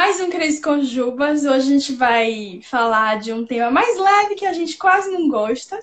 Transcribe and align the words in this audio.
mais 0.00 0.18
um 0.18 0.30
Crise 0.30 0.62
com 0.62 0.80
Jubas. 0.80 1.44
Hoje 1.44 1.50
a 1.50 1.60
gente 1.60 1.92
vai 1.92 2.58
falar 2.62 3.20
de 3.20 3.34
um 3.34 3.44
tema 3.44 3.70
mais 3.70 3.98
leve 3.98 4.34
que 4.34 4.46
a 4.46 4.52
gente 4.54 4.78
quase 4.78 5.10
não 5.10 5.28
gosta, 5.28 5.78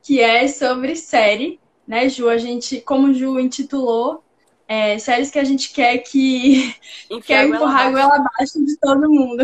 que 0.00 0.20
é 0.20 0.46
sobre 0.46 0.94
série, 0.94 1.58
né, 1.84 2.08
Ju? 2.08 2.28
A 2.28 2.38
gente, 2.38 2.80
como 2.82 3.08
o 3.08 3.12
Ju 3.12 3.40
intitulou, 3.40 4.22
é, 4.68 4.96
séries 4.96 5.28
que 5.28 5.40
a 5.40 5.44
gente 5.44 5.72
quer 5.72 5.98
que 5.98 6.72
quer 7.26 7.48
empurrar 7.48 7.88
a 7.88 7.90
goela 7.90 8.14
abaixo 8.14 8.64
de 8.64 8.76
todo 8.78 9.10
mundo. 9.10 9.42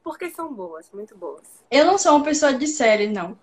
Porque 0.00 0.30
são 0.30 0.54
boas, 0.54 0.88
muito 0.92 1.18
boas. 1.18 1.48
Eu 1.68 1.84
não 1.84 1.98
sou 1.98 2.14
uma 2.14 2.24
pessoa 2.24 2.54
de 2.54 2.68
série, 2.68 3.08
não. 3.08 3.36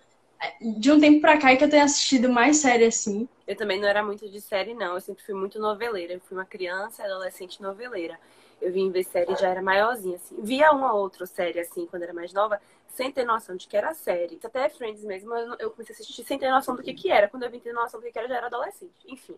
De 0.79 0.89
um 0.93 0.99
tempo 0.99 1.19
pra 1.19 1.37
cá 1.37 1.51
é 1.51 1.57
que 1.57 1.63
eu 1.65 1.69
tenho 1.69 1.83
assistido 1.83 2.29
mais 2.29 2.55
série 2.55 2.85
assim. 2.85 3.27
Eu 3.45 3.57
também 3.57 3.81
não 3.81 3.87
era 3.89 4.01
muito 4.01 4.29
de 4.29 4.39
série, 4.39 4.73
não. 4.73 4.95
Eu 4.95 5.01
sempre 5.01 5.25
fui 5.25 5.35
muito 5.35 5.59
noveleira. 5.59 6.13
Eu 6.13 6.21
fui 6.21 6.37
uma 6.37 6.45
criança, 6.45 7.03
adolescente 7.03 7.61
noveleira. 7.61 8.17
Eu 8.65 8.71
vim 8.71 8.89
ver 8.89 9.03
série 9.03 9.35
já 9.35 9.49
era 9.49 9.61
maiorzinha, 9.61 10.15
assim. 10.15 10.35
Via 10.41 10.71
uma 10.71 10.91
ou 10.91 11.01
outra 11.01 11.27
série, 11.27 11.59
assim, 11.59 11.85
quando 11.85 12.01
era 12.01 12.13
mais 12.15 12.33
nova, 12.33 12.59
sem 12.87 13.11
ter 13.11 13.23
noção 13.23 13.55
de 13.55 13.67
que 13.67 13.77
era 13.77 13.93
série. 13.93 14.39
Até 14.43 14.67
Friends 14.69 15.03
mesmo, 15.03 15.35
eu 15.59 15.69
comecei 15.69 15.93
a 15.93 15.95
assistir 15.95 16.23
sem 16.23 16.39
ter 16.39 16.49
noção 16.49 16.75
do 16.75 16.81
que 16.81 16.91
que 16.91 17.11
era. 17.11 17.27
Quando 17.27 17.43
eu 17.43 17.51
vim 17.51 17.59
ter 17.59 17.73
noção 17.73 18.01
do 18.01 18.11
que 18.11 18.17
era, 18.17 18.27
já 18.27 18.37
era 18.37 18.47
adolescente. 18.47 18.95
Enfim. 19.07 19.35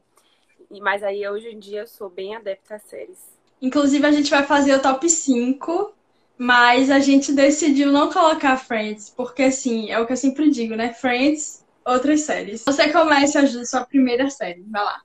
Mas 0.82 1.04
aí, 1.04 1.28
hoje 1.28 1.50
em 1.50 1.60
dia, 1.60 1.82
eu 1.82 1.88
sou 1.88 2.10
bem 2.10 2.38
adepta 2.38 2.76
a 2.76 2.80
séries. 2.80 3.20
Inclusive, 3.62 4.08
a 4.08 4.12
gente 4.12 4.30
vai 4.30 4.44
fazer 4.44 4.74
o 4.76 4.82
top 4.82 5.10
5 5.10 5.94
mas 6.38 6.92
a 6.92 7.00
gente 7.00 7.34
decidiu 7.34 7.92
não 7.92 8.12
colocar 8.12 8.58
Friends, 8.58 9.10
porque 9.10 9.42
assim, 9.42 9.90
é 9.90 10.00
o 10.00 10.06
que 10.06 10.14
eu 10.14 10.18
sempre 10.18 10.52
digo, 10.52 10.76
né? 10.76 10.94
Friends, 10.94 11.66
outras 11.84 12.22
séries. 12.22 12.64
Você 12.64 12.94
começa 12.94 13.40
a 13.40 13.66
sua 13.66 13.84
primeira 13.86 14.30
série, 14.30 14.62
vai 14.68 14.84
lá. 14.84 15.02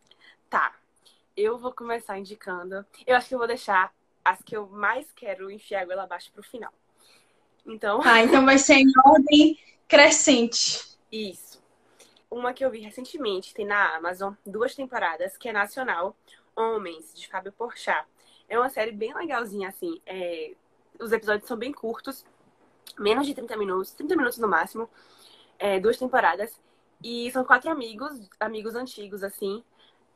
Tá. 0.51 0.75
Eu 1.35 1.57
vou 1.57 1.73
começar 1.73 2.19
indicando. 2.19 2.85
Eu 3.07 3.17
acho 3.17 3.29
que 3.29 3.35
eu 3.35 3.39
vou 3.39 3.47
deixar 3.47 3.91
as 4.25 4.43
que 4.43 4.57
eu 4.57 4.67
mais 4.69 5.11
quero 5.13 5.51
enfiar 5.51 5.89
ela 5.89 6.05
abaixo 6.05 6.31
pro 6.33 6.43
final. 6.43 6.73
Então. 7.67 8.01
Tá, 8.01 8.21
então 8.23 8.45
vai 8.45 8.59
ser 8.59 8.75
em 8.75 8.93
ordem 9.05 9.59
crescente. 9.89 10.97
Isso. 11.11 11.63
Uma 12.31 12.53
que 12.53 12.65
eu 12.65 12.71
vi 12.71 12.81
recentemente, 12.81 13.53
tem 13.53 13.67
na 13.67 13.97
Amazon, 13.97 14.33
duas 14.45 14.75
temporadas, 14.75 15.37
que 15.37 15.49
é 15.49 15.53
nacional, 15.53 16.17
Homens, 16.57 17.13
de 17.15 17.29
Fábio 17.29 17.53
Porchat. 17.53 18.07
É 18.49 18.59
uma 18.59 18.71
série 18.71 18.93
bem 18.93 19.15
legalzinha, 19.15 19.69
assim. 19.69 20.01
É, 20.07 20.55
os 20.99 21.13
episódios 21.13 21.47
são 21.47 21.57
bem 21.57 21.73
curtos, 21.73 22.25
menos 22.99 23.27
de 23.27 23.35
30 23.35 23.57
minutos, 23.57 23.93
30 23.93 24.17
minutos 24.17 24.39
no 24.39 24.49
máximo, 24.49 24.89
é, 25.59 25.79
duas 25.79 25.99
temporadas. 25.99 26.59
E 27.03 27.31
são 27.33 27.45
quatro 27.45 27.71
amigos, 27.71 28.29
amigos 28.39 28.75
antigos, 28.75 29.23
assim, 29.23 29.63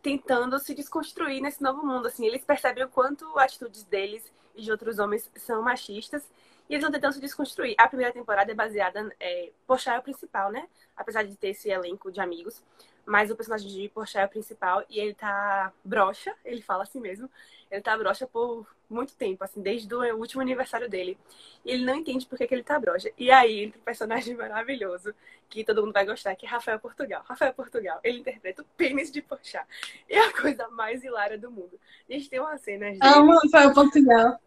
tentando 0.07 0.57
se 0.61 0.73
desconstruir 0.73 1.41
nesse 1.41 1.61
novo 1.61 1.85
mundo. 1.85 2.07
Assim, 2.07 2.25
eles 2.25 2.45
percebem 2.45 2.85
o 2.85 2.89
quanto 2.89 3.37
atitudes 3.41 3.83
deles 3.83 4.33
e 4.55 4.63
de 4.63 4.71
outros 4.71 5.01
homens 5.01 5.29
são 5.35 5.61
machistas 5.63 6.31
e 6.71 6.75
eles 6.75 6.83
vão 6.85 6.93
tentando 6.93 7.15
se 7.15 7.21
desconstruir. 7.21 7.75
A 7.77 7.89
primeira 7.89 8.13
temporada 8.13 8.53
é 8.53 8.55
baseada. 8.55 9.13
É, 9.19 9.51
Pochá 9.67 9.97
é 9.97 9.99
o 9.99 10.03
principal, 10.03 10.53
né? 10.53 10.69
Apesar 10.97 11.25
de 11.25 11.35
ter 11.37 11.49
esse 11.49 11.69
elenco 11.71 12.13
de 12.13 12.21
amigos. 12.21 12.63
Mas 13.07 13.31
o 13.31 13.37
personagem 13.37 13.69
de 13.69 13.89
Pochá 13.89 14.23
é 14.23 14.25
o 14.27 14.29
principal 14.29 14.85
e 14.91 14.99
ele 14.99 15.15
tá 15.15 15.73
broxa, 15.85 16.35
ele 16.45 16.61
fala 16.61 16.83
assim 16.83 17.01
mesmo. 17.01 17.31
Ele 17.71 17.81
tá 17.81 17.97
broxa 17.97 18.27
por 18.27 18.67
muito 18.91 19.15
tempo, 19.15 19.43
assim, 19.45 19.61
desde 19.61 19.93
o 19.95 20.17
último 20.17 20.43
aniversário 20.43 20.89
dele. 20.89 21.17
E 21.65 21.71
ele 21.71 21.85
não 21.85 21.95
entende 21.95 22.27
por 22.27 22.37
que, 22.37 22.47
que 22.47 22.55
ele 22.55 22.65
tá 22.65 22.79
broxa. 22.79 23.11
E 23.17 23.31
aí 23.31 23.65
entra 23.65 23.79
um 23.79 23.85
personagem 23.85 24.35
maravilhoso 24.37 25.15
que 25.49 25.65
todo 25.65 25.83
mundo 25.83 25.93
vai 25.93 26.05
gostar, 26.05 26.35
que 26.35 26.47
é 26.47 26.49
Rafael 26.49 26.81
Portugal. 26.81 27.25
Rafael 27.25 27.55
Portugal, 27.55 28.01
ele 28.03 28.19
interpreta 28.19 28.63
o 28.63 28.65
pênis 28.77 29.11
de 29.11 29.23
Pochá. 29.23 29.65
É 30.09 30.19
a 30.19 30.33
coisa 30.33 30.69
mais 30.69 31.05
hilária 31.05 31.39
do 31.39 31.51
mundo. 31.51 31.79
A 32.09 32.13
gente 32.13 32.29
tem 32.29 32.41
uma 32.41 32.59
cena 32.59 32.87
dele. 32.87 32.99
Amo 33.03 33.39
Rafael 33.39 33.73
Portugal. 33.73 34.41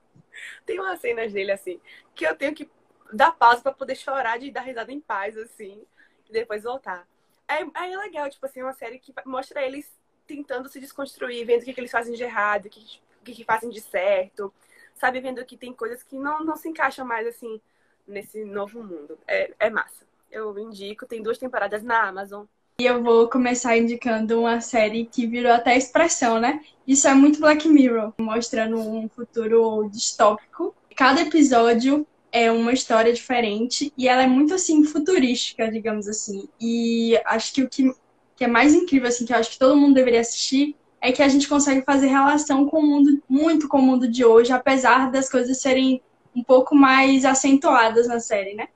Tem 0.65 0.79
umas 0.79 0.99
cenas 0.99 1.31
dele, 1.31 1.51
assim, 1.51 1.79
que 2.13 2.25
eu 2.25 2.35
tenho 2.35 2.53
que 2.53 2.69
dar 3.11 3.31
pausa 3.31 3.61
para 3.61 3.71
poder 3.71 3.95
chorar 3.95 4.37
de 4.37 4.51
dar 4.51 4.61
risada 4.61 4.91
em 4.91 4.99
paz, 4.99 5.37
assim, 5.37 5.81
e 6.29 6.33
depois 6.33 6.63
voltar. 6.63 7.07
É, 7.49 7.61
é 7.61 7.97
legal, 7.97 8.29
tipo 8.29 8.45
assim, 8.45 8.61
uma 8.61 8.73
série 8.73 8.99
que 8.99 9.11
mostra 9.25 9.63
eles 9.63 9.91
tentando 10.27 10.69
se 10.69 10.79
desconstruir, 10.79 11.45
vendo 11.45 11.63
o 11.63 11.65
que, 11.65 11.73
que 11.73 11.79
eles 11.81 11.91
fazem 11.91 12.13
de 12.13 12.23
errado, 12.23 12.67
o 12.67 12.69
que, 12.69 13.01
que, 13.23 13.33
que 13.33 13.43
fazem 13.43 13.71
de 13.71 13.81
certo, 13.81 14.53
sabe? 14.93 15.19
Vendo 15.19 15.43
que 15.43 15.57
tem 15.57 15.73
coisas 15.73 16.03
que 16.03 16.15
não, 16.15 16.43
não 16.45 16.55
se 16.55 16.69
encaixam 16.69 17.05
mais, 17.05 17.25
assim, 17.25 17.59
nesse 18.07 18.45
novo 18.45 18.83
mundo. 18.83 19.17
É, 19.27 19.51
é 19.59 19.69
massa. 19.71 20.05
Eu 20.31 20.57
indico, 20.59 21.07
tem 21.07 21.23
duas 21.23 21.39
temporadas 21.39 21.81
na 21.81 22.07
Amazon. 22.07 22.45
E 22.79 22.85
eu 22.85 23.03
vou 23.03 23.27
começar 23.27 23.75
indicando 23.75 24.41
uma 24.41 24.61
série 24.61 25.05
que 25.05 25.25
virou 25.25 25.51
até 25.51 25.75
expressão, 25.75 26.39
né? 26.39 26.63
Isso 26.87 27.07
é 27.07 27.13
muito 27.13 27.39
Black 27.39 27.67
Mirror, 27.67 28.13
mostrando 28.19 28.77
um 28.79 29.09
futuro 29.09 29.89
distópico. 29.89 30.73
Cada 30.95 31.21
episódio 31.21 32.07
é 32.31 32.51
uma 32.51 32.73
história 32.73 33.11
diferente 33.11 33.91
e 33.97 34.07
ela 34.07 34.23
é 34.23 34.27
muito 34.27 34.53
assim 34.53 34.83
futurística, 34.83 35.71
digamos 35.71 36.07
assim. 36.07 36.47
E 36.59 37.19
acho 37.25 37.53
que 37.53 37.63
o 37.63 37.69
que, 37.69 37.91
que 38.35 38.43
é 38.43 38.47
mais 38.47 38.73
incrível 38.73 39.07
assim, 39.07 39.25
que 39.25 39.33
eu 39.33 39.37
acho 39.37 39.51
que 39.51 39.59
todo 39.59 39.77
mundo 39.77 39.95
deveria 39.95 40.21
assistir, 40.21 40.75
é 41.01 41.11
que 41.11 41.23
a 41.23 41.27
gente 41.27 41.47
consegue 41.47 41.83
fazer 41.85 42.07
relação 42.07 42.67
com 42.67 42.79
o 42.79 42.85
mundo, 42.85 43.21
muito 43.27 43.67
com 43.67 43.79
o 43.79 43.81
mundo 43.81 44.07
de 44.07 44.25
hoje, 44.25 44.51
apesar 44.51 45.11
das 45.11 45.29
coisas 45.29 45.61
serem 45.61 46.01
um 46.35 46.43
pouco 46.43 46.75
mais 46.75 47.25
acentuadas 47.25 48.07
na 48.07 48.19
série, 48.19 48.53
né? 48.53 48.67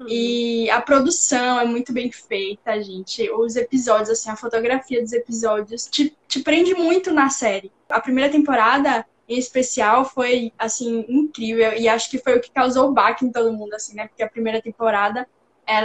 Uhum. 0.00 0.06
E 0.08 0.70
a 0.70 0.80
produção 0.80 1.60
é 1.60 1.64
muito 1.64 1.92
bem 1.92 2.10
feita, 2.10 2.80
gente. 2.82 3.30
Os 3.30 3.56
episódios, 3.56 4.10
assim, 4.10 4.30
a 4.30 4.36
fotografia 4.36 5.02
dos 5.02 5.12
episódios 5.12 5.86
te, 5.86 6.16
te 6.28 6.40
prende 6.40 6.74
muito 6.74 7.12
na 7.12 7.28
série. 7.28 7.70
A 7.88 8.00
primeira 8.00 8.30
temporada 8.30 9.04
em 9.28 9.38
especial 9.38 10.04
foi 10.04 10.52
assim 10.58 11.04
incrível 11.08 11.72
e 11.72 11.88
acho 11.88 12.10
que 12.10 12.18
foi 12.18 12.36
o 12.36 12.40
que 12.40 12.50
causou 12.50 12.88
o 12.88 12.92
baque 12.92 13.24
em 13.24 13.32
todo 13.32 13.52
mundo 13.52 13.74
assim, 13.74 13.94
né? 13.94 14.06
Porque 14.06 14.22
a 14.22 14.28
primeira 14.28 14.60
temporada 14.60 15.26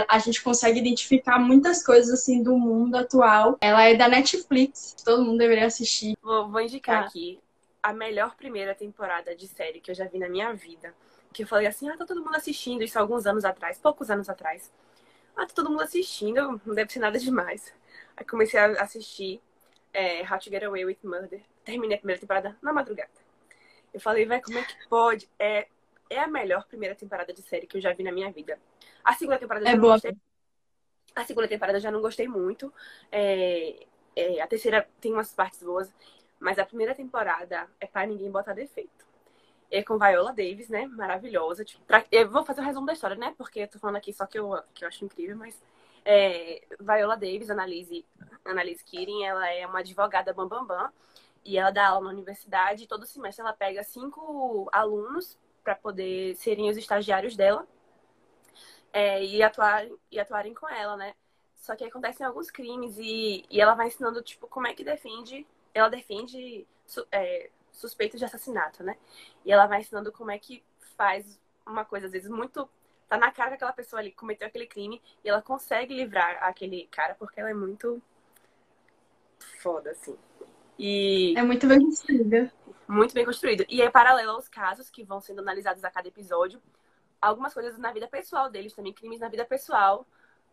a 0.08 0.18
gente 0.18 0.42
consegue 0.42 0.78
identificar 0.78 1.38
muitas 1.38 1.84
coisas 1.84 2.12
assim 2.12 2.42
do 2.42 2.56
mundo 2.56 2.96
atual. 2.96 3.56
Ela 3.60 3.84
é 3.84 3.94
da 3.94 4.08
Netflix, 4.08 4.94
todo 5.04 5.24
mundo 5.24 5.38
deveria 5.38 5.66
assistir. 5.66 6.16
Vou, 6.22 6.48
vou 6.48 6.60
indicar 6.60 7.02
tá. 7.02 7.08
aqui 7.08 7.40
a 7.82 7.92
melhor 7.92 8.36
primeira 8.36 8.74
temporada 8.74 9.34
de 9.34 9.48
série 9.48 9.80
que 9.80 9.90
eu 9.90 9.94
já 9.94 10.06
vi 10.06 10.18
na 10.18 10.28
minha 10.28 10.52
vida. 10.52 10.94
Que 11.32 11.44
eu 11.44 11.46
falei 11.46 11.66
assim, 11.66 11.88
ah, 11.88 11.96
tá 11.96 12.04
todo 12.04 12.22
mundo 12.22 12.34
assistindo 12.34 12.82
isso 12.82 12.98
alguns 12.98 13.26
anos 13.26 13.44
atrás, 13.44 13.78
poucos 13.78 14.10
anos 14.10 14.28
atrás. 14.28 14.70
Ah, 15.36 15.46
tá 15.46 15.54
todo 15.54 15.70
mundo 15.70 15.82
assistindo, 15.82 16.60
não 16.66 16.74
deve 16.74 16.92
ser 16.92 16.98
nada 16.98 17.18
demais. 17.18 17.72
Aí 18.16 18.24
comecei 18.24 18.58
a 18.58 18.66
assistir 18.82 19.40
é, 19.92 20.22
How 20.22 20.38
to 20.38 20.50
Get 20.50 20.62
Away 20.62 20.84
with 20.84 20.98
Murder. 21.02 21.40
Terminei 21.64 21.96
a 21.96 21.98
primeira 21.98 22.20
temporada 22.20 22.56
na 22.60 22.72
madrugada. 22.72 23.10
Eu 23.92 24.00
falei, 24.00 24.26
vai, 24.26 24.40
como 24.40 24.58
é 24.58 24.62
que 24.62 24.88
pode? 24.88 25.28
É, 25.38 25.66
é 26.08 26.18
a 26.18 26.26
melhor 26.26 26.66
primeira 26.66 26.94
temporada 26.94 27.32
de 27.32 27.42
série 27.42 27.66
que 27.66 27.76
eu 27.76 27.80
já 27.80 27.92
vi 27.92 28.02
na 28.02 28.12
minha 28.12 28.30
vida. 28.30 28.58
A 29.04 29.14
segunda 29.14 29.38
temporada 29.38 29.66
é 29.68 29.72
já 29.72 29.76
boa. 29.76 29.94
Gostei. 29.94 30.16
A 31.14 31.24
segunda 31.24 31.48
temporada 31.48 31.80
já 31.80 31.90
não 31.90 32.00
gostei 32.00 32.28
muito. 32.28 32.72
É, 33.10 33.86
é, 34.14 34.40
a 34.40 34.46
terceira 34.46 34.88
tem 35.00 35.12
umas 35.12 35.32
partes 35.32 35.62
boas, 35.62 35.92
mas 36.38 36.58
a 36.58 36.66
primeira 36.66 36.94
temporada 36.94 37.68
é 37.80 37.86
para 37.86 38.06
ninguém 38.06 38.30
botar 38.30 38.52
defeito. 38.52 39.08
É 39.70 39.82
com 39.82 39.98
Viola 39.98 40.32
Davis, 40.32 40.68
né? 40.68 40.86
Maravilhosa. 40.86 41.64
Tipo, 41.64 41.84
pra, 41.84 42.04
eu 42.10 42.28
vou 42.28 42.44
fazer 42.44 42.60
um 42.60 42.64
resumo 42.64 42.86
da 42.86 42.92
história, 42.92 43.16
né? 43.16 43.34
Porque 43.38 43.60
eu 43.60 43.68
tô 43.68 43.78
falando 43.78 43.96
aqui 43.96 44.12
só 44.12 44.26
que 44.26 44.38
eu, 44.38 44.60
que 44.74 44.84
eu 44.84 44.88
acho 44.88 45.04
incrível, 45.04 45.36
mas. 45.36 45.60
É, 46.02 46.62
Viola 46.80 47.14
Davis, 47.14 47.50
Annalise, 47.50 48.06
Annalise 48.44 48.82
Keating, 48.82 49.22
ela 49.22 49.48
é 49.52 49.66
uma 49.66 49.80
advogada 49.80 50.32
bambambam. 50.32 50.66
Bam, 50.66 50.86
bam, 50.86 50.90
e 51.44 51.58
ela 51.58 51.70
dá 51.70 51.88
aula 51.88 52.06
na 52.06 52.10
universidade. 52.10 52.86
Todo 52.86 53.06
semestre 53.06 53.42
ela 53.42 53.52
pega 53.52 53.82
cinco 53.82 54.68
alunos 54.72 55.38
para 55.62 55.74
poder 55.74 56.34
serem 56.36 56.68
os 56.70 56.76
estagiários 56.76 57.36
dela 57.36 57.66
é, 58.92 59.24
e, 59.24 59.42
atuar, 59.42 59.86
e 60.10 60.18
atuarem 60.18 60.54
com 60.54 60.68
ela, 60.68 60.96
né? 60.96 61.14
Só 61.56 61.76
que 61.76 61.84
acontecem 61.84 62.26
alguns 62.26 62.50
crimes 62.50 62.96
e, 62.98 63.44
e 63.50 63.60
ela 63.60 63.74
vai 63.74 63.88
ensinando, 63.88 64.22
tipo, 64.22 64.48
como 64.48 64.66
é 64.66 64.74
que 64.74 64.82
defende. 64.82 65.46
Ela 65.74 65.88
defende 65.88 66.66
é, 67.12 67.50
suspeitos 67.70 68.18
de 68.18 68.24
assassinato, 68.24 68.82
né? 68.82 68.96
E 69.44 69.52
ela 69.52 69.66
vai 69.66 69.80
ensinando 69.80 70.10
como 70.10 70.30
é 70.30 70.38
que 70.38 70.64
faz 70.96 71.38
uma 71.66 71.84
coisa, 71.84 72.06
às 72.06 72.12
vezes, 72.12 72.30
muito. 72.30 72.68
Tá 73.08 73.16
na 73.18 73.30
cara 73.30 73.50
que 73.50 73.56
aquela 73.56 73.72
pessoa 73.72 74.00
ali 74.00 74.12
cometeu 74.12 74.46
aquele 74.48 74.66
crime 74.66 75.02
e 75.24 75.28
ela 75.28 75.42
consegue 75.42 75.94
livrar 75.94 76.42
aquele 76.42 76.86
cara 76.88 77.14
porque 77.14 77.40
ela 77.40 77.50
é 77.50 77.54
muito 77.54 78.00
foda, 79.60 79.90
assim. 79.90 80.16
E... 80.80 81.34
É 81.36 81.42
muito 81.42 81.66
bem 81.66 81.78
construída. 81.78 82.50
Muito 82.88 83.12
bem 83.12 83.24
construído. 83.26 83.66
E 83.68 83.82
é 83.82 83.90
paralelo 83.90 84.30
aos 84.30 84.48
casos 84.48 84.88
que 84.88 85.04
vão 85.04 85.20
sendo 85.20 85.40
analisados 85.40 85.84
a 85.84 85.90
cada 85.90 86.08
episódio. 86.08 86.58
Algumas 87.20 87.52
coisas 87.52 87.78
na 87.78 87.92
vida 87.92 88.08
pessoal 88.08 88.50
deles 88.50 88.72
também, 88.72 88.94
crimes 88.94 89.20
na 89.20 89.28
vida 89.28 89.44
pessoal, 89.44 90.06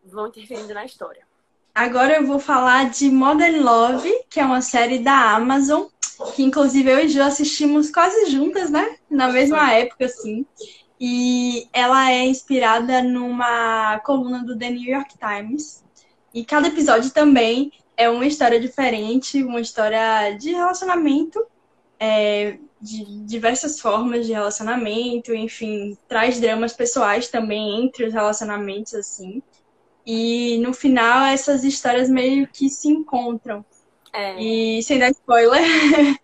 vão 0.03 0.27
interferindo 0.27 0.73
na 0.73 0.83
história. 0.83 1.25
Agora 1.73 2.17
eu 2.17 2.27
vou 2.27 2.39
falar 2.39 2.89
de 2.89 3.09
Modern 3.09 3.61
Love, 3.61 4.11
que 4.29 4.41
é 4.41 4.45
uma 4.45 4.61
série 4.61 4.99
da 4.99 5.31
Amazon, 5.33 5.85
que 6.35 6.43
inclusive 6.43 6.91
eu 6.91 6.99
e 6.99 7.07
Jo 7.07 7.23
assistimos 7.23 7.89
quase 7.89 8.29
juntas, 8.29 8.69
né? 8.69 8.97
Na 9.09 9.29
mesma 9.29 9.71
época, 9.71 10.05
assim. 10.05 10.45
E 10.99 11.69
ela 11.71 12.11
é 12.11 12.25
inspirada 12.25 13.01
numa 13.01 13.99
coluna 13.99 14.43
do 14.43 14.57
The 14.57 14.71
New 14.71 14.91
York 14.91 15.15
Times. 15.17 15.85
E 16.33 16.43
cada 16.43 16.67
episódio 16.67 17.11
também 17.11 17.71
é 17.97 18.07
uma 18.07 18.25
história 18.25 18.59
diferente, 18.59 19.43
uma 19.43 19.59
história 19.59 20.31
de 20.37 20.51
relacionamento 20.51 21.43
é, 21.99 22.59
de 22.79 23.03
diversas 23.25 23.79
formas 23.79 24.27
de 24.27 24.33
relacionamento, 24.33 25.33
enfim, 25.33 25.97
traz 26.07 26.39
dramas 26.39 26.73
pessoais 26.73 27.27
também 27.27 27.83
entre 27.83 28.05
os 28.05 28.13
relacionamentos, 28.13 28.93
assim. 28.93 29.41
E 30.05 30.59
no 30.59 30.73
final 30.73 31.25
essas 31.25 31.63
histórias 31.63 32.09
meio 32.09 32.47
que 32.47 32.69
se 32.69 32.87
encontram. 32.87 33.65
É. 34.13 34.41
E 34.41 34.81
sem 34.83 34.99
dar 34.99 35.09
spoiler. 35.09 35.61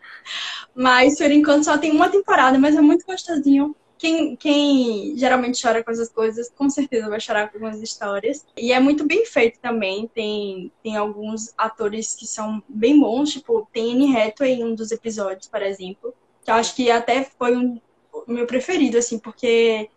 mas 0.73 1.17
por 1.17 1.31
enquanto 1.31 1.65
só 1.65 1.77
tem 1.77 1.91
uma 1.91 2.09
temporada, 2.09 2.57
mas 2.57 2.75
é 2.75 2.81
muito 2.81 3.05
gostosinho. 3.05 3.75
Quem, 4.03 4.35
quem 4.35 5.17
geralmente 5.17 5.61
chora 5.61 5.81
com 5.81 5.89
essas 5.89 6.09
coisas, 6.09 6.49
com 6.49 6.69
certeza 6.69 7.07
vai 7.07 7.21
chorar 7.21 7.47
com 7.47 7.55
algumas 7.55 7.81
histórias. 7.81 8.45
E 8.57 8.73
é 8.73 8.77
muito 8.77 9.07
bem 9.07 9.25
feito 9.25 9.61
também. 9.61 10.09
Tem, 10.13 10.69
tem 10.83 10.97
alguns 10.97 11.53
atores 11.57 12.13
que 12.13 12.27
são 12.27 12.61
bem 12.67 12.99
bons, 12.99 13.31
tipo, 13.31 13.65
tem 13.71 13.93
Anne 13.93 14.13
Hathaway 14.13 14.55
em 14.55 14.65
um 14.65 14.75
dos 14.75 14.91
episódios, 14.91 15.47
por 15.47 15.61
exemplo. 15.61 16.13
Que 16.43 16.51
eu 16.51 16.55
acho 16.55 16.75
que 16.75 16.91
até 16.91 17.23
foi 17.23 17.55
um, 17.55 17.79
o 18.11 18.29
meu 18.29 18.45
preferido, 18.45 18.97
assim, 18.97 19.17
porque 19.17 19.89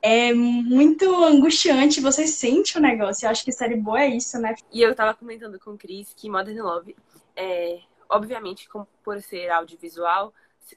é 0.00 0.32
muito 0.32 1.12
angustiante, 1.24 2.00
você 2.00 2.28
sente 2.28 2.78
o 2.78 2.80
negócio. 2.80 3.26
Eu 3.26 3.30
acho 3.30 3.44
que 3.44 3.50
série 3.50 3.74
boa 3.74 4.00
é 4.00 4.06
isso, 4.10 4.38
né? 4.38 4.54
E 4.72 4.80
eu 4.80 4.94
tava 4.94 5.12
comentando 5.12 5.58
com 5.58 5.72
o 5.72 5.76
Cris 5.76 6.14
que 6.16 6.30
Modern 6.30 6.60
Love, 6.60 6.94
é, 7.34 7.80
obviamente, 8.08 8.68
por 9.02 9.20
ser 9.20 9.50
audiovisual, 9.50 10.32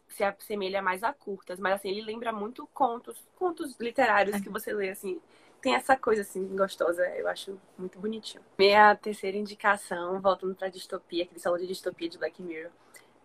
se 0.07 0.24
assemelha 0.24 0.81
mais 0.81 1.04
a 1.04 1.13
curtas, 1.13 1.60
mas 1.60 1.74
assim, 1.74 1.90
ele 1.90 2.01
lembra 2.01 2.31
muito 2.31 2.68
contos, 2.74 3.18
contos 3.36 3.75
literários 3.80 4.40
que 4.42 4.50
você 4.50 4.74
lê, 4.74 4.90
assim, 4.90 5.22
tem 5.62 5.75
essa 5.75 5.95
coisa 5.95 6.22
assim 6.22 6.45
gostosa, 6.56 7.07
eu 7.18 7.28
acho 7.28 7.60
muito 7.78 8.00
bonitinho. 8.00 8.44
Minha 8.57 8.95
terceira 8.95 9.38
indicação, 9.38 10.19
voltando 10.22 10.56
pra 10.56 10.68
distopia, 10.68 11.24
aquele 11.24 11.40
salão 11.40 11.57
de 11.57 11.68
distopia 11.68 12.10
de 12.10 12.18
Black 12.18 12.42
Mirror, 12.42 12.72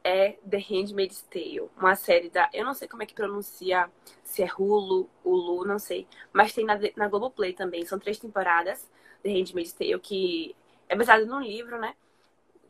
é 0.04 0.38
The 0.48 0.58
Handmaid's 0.58 1.22
Tale, 1.22 1.68
uma 1.76 1.94
série 1.96 2.30
da. 2.30 2.48
Eu 2.52 2.64
não 2.64 2.74
sei 2.74 2.88
como 2.88 3.02
é 3.02 3.06
que 3.06 3.14
pronuncia, 3.14 3.90
se 4.22 4.42
é 4.42 4.46
Hulu, 4.46 5.08
Hulu, 5.24 5.64
não 5.64 5.78
sei. 5.78 6.06
Mas 6.32 6.52
tem 6.52 6.64
na, 6.64 6.78
na 6.96 7.08
Globoplay 7.08 7.52
também. 7.52 7.84
São 7.84 7.98
três 7.98 8.18
temporadas. 8.18 8.88
The 9.22 9.30
Handmaid's 9.30 9.72
Tale, 9.72 9.98
que 9.98 10.54
é 10.88 10.96
baseado 10.96 11.26
num 11.26 11.40
livro, 11.40 11.78
né? 11.78 11.94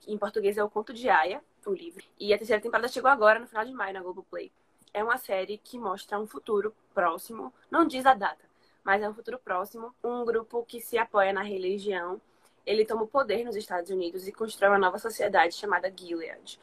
Em 0.07 0.17
português 0.17 0.57
é 0.57 0.65
o 0.65 0.71
Conto 0.71 0.93
de 0.95 1.09
Aya, 1.09 1.43
o 1.67 1.73
livro. 1.73 2.05
E 2.19 2.33
a 2.33 2.39
terceira 2.39 2.63
temporada 2.63 2.89
chegou 2.89 3.11
agora, 3.11 3.39
no 3.39 3.47
final 3.47 3.65
de 3.65 3.73
maio, 3.73 3.95
na 3.95 4.03
Globoplay. 4.03 4.51
É 4.93 5.03
uma 5.03 5.19
série 5.19 5.59
que 5.59 5.79
mostra 5.79 6.19
um 6.19 6.27
futuro 6.27 6.75
próximo, 6.95 7.53
não 7.71 7.87
diz 7.87 8.07
a 8.07 8.15
data, 8.15 8.45
mas 8.83 9.03
é 9.03 9.09
um 9.09 9.15
futuro 9.15 9.39
próximo. 9.39 9.95
Um 10.03 10.25
grupo 10.25 10.65
que 10.65 10.81
se 10.81 10.97
apoia 10.99 11.33
na 11.33 11.43
religião. 11.43 12.21
Ele 12.65 12.85
toma 12.85 13.03
o 13.03 13.09
poder 13.09 13.45
nos 13.45 13.57
Estados 13.57 13.91
Unidos 13.91 14.27
e 14.29 14.33
constrói 14.33 14.71
uma 14.71 14.79
nova 14.79 14.99
sociedade 14.99 15.55
chamada 15.55 15.93
Gilead 15.95 16.59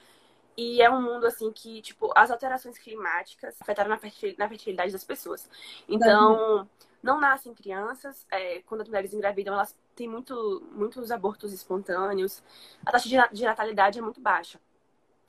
e 0.57 0.81
é 0.81 0.89
um 0.89 1.01
mundo, 1.01 1.25
assim, 1.25 1.51
que, 1.51 1.81
tipo, 1.81 2.11
as 2.15 2.31
alterações 2.31 2.77
climáticas 2.77 3.61
afetaram 3.61 3.89
na, 3.89 3.97
fertilidade 3.97 4.91
das 4.91 5.03
pessoas. 5.03 5.49
Então, 5.87 6.67
não 7.03 7.19
nascem 7.19 7.53
crianças. 7.53 8.25
É, 8.31 8.61
quando 8.61 8.81
as 8.81 8.87
mulheres 8.87 9.13
engravidam, 9.13 9.53
elas 9.53 9.75
têm 9.95 10.07
muito, 10.07 10.63
muitos 10.71 11.11
abortos 11.11 11.51
espontâneos. 11.51 12.41
A 12.85 12.91
taxa 12.91 13.29
de 13.31 13.43
natalidade 13.43 13.99
é 13.99 14.01
muito 14.01 14.21
baixa. 14.21 14.59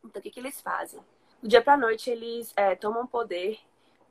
Então, 0.07 0.21
o 0.21 0.23
que, 0.23 0.31
que 0.31 0.41
eles 0.41 0.61
fazem? 0.61 1.01
Do 1.43 1.49
dia 1.49 1.63
pra 1.63 1.77
noite, 1.77 2.11
eles 2.11 2.53
é, 2.57 2.75
tomam 2.75 3.07
poder, 3.07 3.59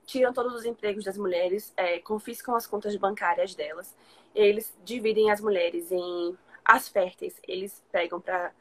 tiram 0.05 0.33
todos 0.33 0.53
os 0.53 0.65
empregos 0.65 1.03
das 1.03 1.17
mulheres, 1.17 1.73
é, 1.75 1.99
confiscam 1.99 2.55
as 2.55 2.67
contas 2.67 2.95
bancárias 2.95 3.55
delas. 3.55 3.95
Eles 4.33 4.73
dividem 4.83 5.31
as 5.31 5.41
mulheres 5.41 5.91
em 5.91 6.37
as 6.63 6.87
férteis. 6.87 7.39
Eles 7.47 7.83
pegam 7.91 8.19
para 8.19 8.53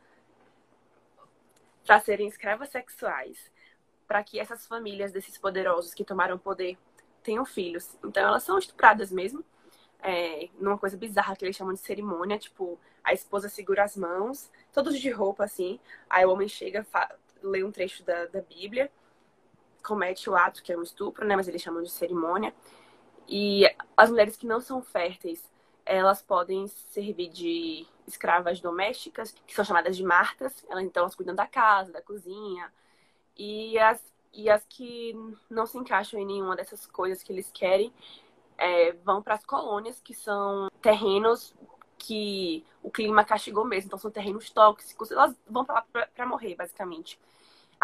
para 1.87 2.01
serem 2.01 2.27
escravas 2.27 2.71
sexuais, 2.71 3.53
para 4.09 4.25
que 4.25 4.41
essas 4.41 4.67
famílias 4.67 5.13
desses 5.13 5.37
poderosos 5.37 5.93
que 5.93 6.03
tomaram 6.03 6.39
poder 6.39 6.79
tenham 7.23 7.45
filhos. 7.45 7.99
Então 8.03 8.27
elas 8.27 8.43
são 8.43 8.59
estupradas 8.59 9.11
mesmo, 9.11 9.45
é, 10.03 10.49
numa 10.59 10.79
coisa 10.79 10.97
bizarra 10.97 11.37
que 11.37 11.45
eles 11.45 11.57
chamam 11.57 11.75
de 11.75 11.81
cerimônia, 11.81 12.39
tipo, 12.39 12.79
a 13.03 13.13
esposa 13.13 13.49
segura 13.49 13.85
as 13.85 13.97
mãos, 13.97 14.51
todos 14.73 14.99
de 14.99 15.11
roupa 15.11 15.45
assim, 15.45 15.79
aí 16.09 16.25
o 16.25 16.31
homem 16.31 16.49
chega, 16.49 16.87
lê 17.49 17.63
um 17.65 17.71
trecho 17.71 18.03
da, 18.05 18.27
da 18.27 18.41
Bíblia, 18.41 18.91
comete 19.83 20.29
o 20.31 20.35
ato, 20.35 20.63
que 20.63 20.73
é 20.73 20.79
um 20.79 20.83
estupro, 20.83 21.27
né, 21.27 21.37
mas 21.37 21.47
eles 21.47 21.63
chamam 21.63 21.83
de 21.83 21.91
cerimônia, 21.91 22.55
e 23.29 23.65
as 23.97 24.11
mulheres 24.11 24.37
que 24.37 24.47
não 24.47 24.61
são 24.61 24.83
férteis, 24.83 25.51
elas 25.85 26.23
podem 26.23 26.67
servir 26.67 27.29
de 27.29 27.87
escravas 28.07 28.61
domésticas, 28.61 29.35
que 29.47 29.55
são 29.55 29.65
chamadas 29.65 29.97
de 29.97 30.03
martas. 30.03 30.65
Elas 30.69 30.85
então 30.85 31.03
elas 31.03 31.15
cuidam 31.15 31.35
da 31.35 31.47
casa, 31.47 31.93
da 31.93 32.03
cozinha. 32.03 32.73
E 33.37 33.79
as, 33.79 34.01
e 34.33 34.49
as 34.49 34.65
que 34.67 35.15
não 35.51 35.67
se 35.67 35.79
encaixam 35.79 36.21
em 36.21 36.27
nenhuma 36.27 36.57
dessas 36.57 36.87
coisas 36.87 37.23
que 37.23 37.33
eles 37.33 37.51
querem 37.53 37.93
é, 38.57 38.93
vão 38.93 39.23
para 39.23 39.35
as 39.35 39.45
colônias, 39.45 40.01
que 40.01 40.15
são 40.15 40.71
terrenos 40.81 41.55
que 41.99 42.65
o 42.83 42.91
clima 42.91 43.25
castigou 43.25 43.65
mesmo. 43.65 43.89
Então 43.89 43.99
são 43.99 44.11
terrenos 44.11 44.51
tóxicos. 44.51 45.11
Elas 45.11 45.35
vão 45.49 45.65
para 45.65 45.77
lá 45.77 46.07
para 46.15 46.27
morrer, 46.27 46.55
basicamente. 46.55 47.19